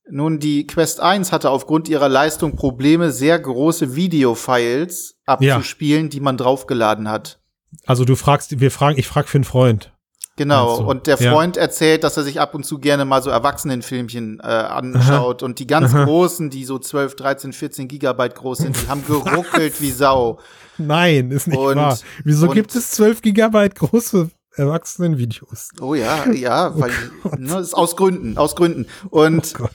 [0.10, 6.38] Nun, die Quest 1 hatte aufgrund ihrer Leistung Probleme, sehr große Videofiles abzuspielen, die man
[6.38, 7.40] draufgeladen hat.
[7.86, 9.94] Also du fragst, wir fragen, ich frag für einen Freund.
[10.38, 10.86] Genau, du?
[10.90, 11.32] und der Ja.
[11.34, 15.42] Freund erzählt, dass er sich ab und zu gerne mal so Erwachsenenfilmchen äh, anschaut.
[15.44, 16.06] Und die ganz Aha.
[16.06, 20.40] großen, die so 12, 13, 14 Gigabyte groß sind, die haben geruckelt wie Sau.
[20.78, 21.98] Nein, ist nicht Und- wahr.
[22.24, 25.70] Wieso gibt es 12 Gigabyte große Erwachsenenvideos?
[25.82, 26.92] Oh ja, ja, weil
[27.38, 28.86] ne, das ist aus Gründen, aus Gründen.
[29.10, 29.72] Und, Oh Gott.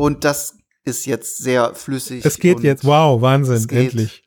[0.00, 2.24] Und das ist jetzt sehr flüssig.
[2.24, 2.84] Es geht jetzt.
[2.84, 4.22] Wow, Wahnsinn, endlich.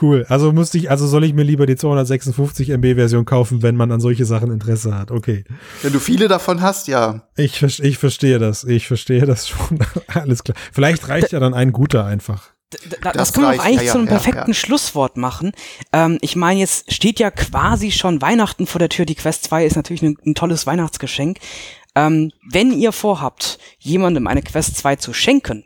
[0.00, 0.24] Cool.
[0.28, 3.92] Also musste ich, also soll ich mir lieber die 256 MB Version kaufen, wenn man
[3.92, 5.10] an solche Sachen Interesse hat.
[5.10, 5.44] Okay.
[5.82, 7.28] Wenn du viele davon hast, ja.
[7.36, 8.64] Ich, ich verstehe das.
[8.64, 9.78] Ich verstehe das schon.
[10.06, 10.56] Alles klar.
[10.72, 12.50] Vielleicht reicht ja dann ein guter einfach.
[12.70, 14.54] Da, das, Das kann man auch reicht, eigentlich ja, zu einem ja, perfekten ja.
[14.54, 15.52] Schlusswort machen.
[15.92, 19.06] Ähm, ich meine, jetzt steht ja quasi schon Weihnachten vor der Tür.
[19.06, 21.38] Die Quest 2 ist natürlich ein, ein tolles Weihnachtsgeschenk.
[21.94, 25.64] Ähm, wenn ihr vorhabt, jemandem eine Quest 2 zu schenken,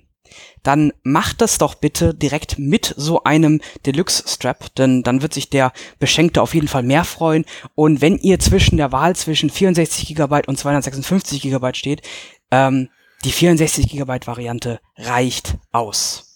[0.63, 5.73] dann macht das doch bitte direkt mit so einem Deluxe-Strap, denn dann wird sich der
[5.99, 7.45] Beschenkte auf jeden Fall mehr freuen.
[7.75, 12.03] Und wenn ihr zwischen der Wahl zwischen 64 GB und 256 GB steht,
[12.51, 12.89] ähm,
[13.25, 16.34] die 64 GB Variante reicht aus.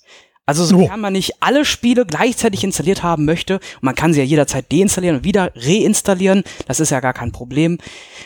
[0.49, 4.25] Also sofern man nicht alle Spiele gleichzeitig installiert haben möchte, und man kann sie ja
[4.25, 7.77] jederzeit deinstallieren und wieder reinstallieren, das ist ja gar kein Problem,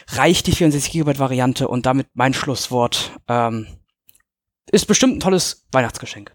[0.07, 3.11] reicht die 64 GB Variante und damit mein Schlusswort.
[3.27, 3.67] Ähm,
[4.71, 6.33] ist bestimmt ein tolles Weihnachtsgeschenk.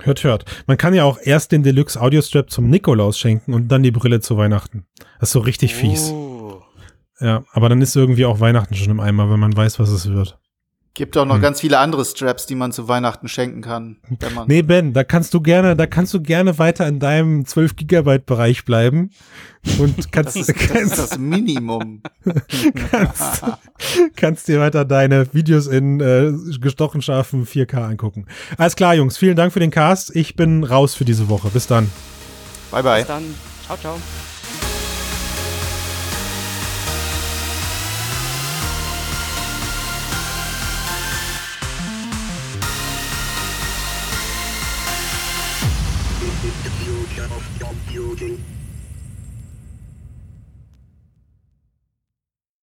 [0.00, 0.44] Hört, hört.
[0.66, 3.92] Man kann ja auch erst den Deluxe Audio Strap zum Nikolaus schenken und dann die
[3.92, 4.84] Brille zu Weihnachten.
[5.20, 6.10] Das ist so richtig fies.
[6.10, 6.62] Oh.
[7.18, 10.06] Ja, aber dann ist irgendwie auch Weihnachten schon im Eimer, wenn man weiß, was es
[10.10, 10.38] wird.
[10.94, 11.42] Gibt auch noch Hm.
[11.42, 13.98] ganz viele andere Straps, die man zu Weihnachten schenken kann.
[14.18, 17.46] Wenn man Nee, Ben, da kannst du gerne, da kannst du gerne weiter in deinem
[17.46, 19.10] 12 Gigabyte Bereich bleiben
[19.78, 22.02] und kannst, das, ist, das kannst, ist das Minimum.
[22.90, 23.42] kannst,
[24.16, 28.26] kannst dir weiter deine Videos in äh, gestochen scharfen 4K angucken.
[28.58, 30.14] Alles klar, Jungs, vielen Dank für den Cast.
[30.16, 31.48] Ich bin raus für diese Woche.
[31.50, 31.88] Bis dann.
[32.72, 32.98] Bye bye.
[32.98, 33.22] Bis dann.
[33.66, 34.29] Ciao, ciao.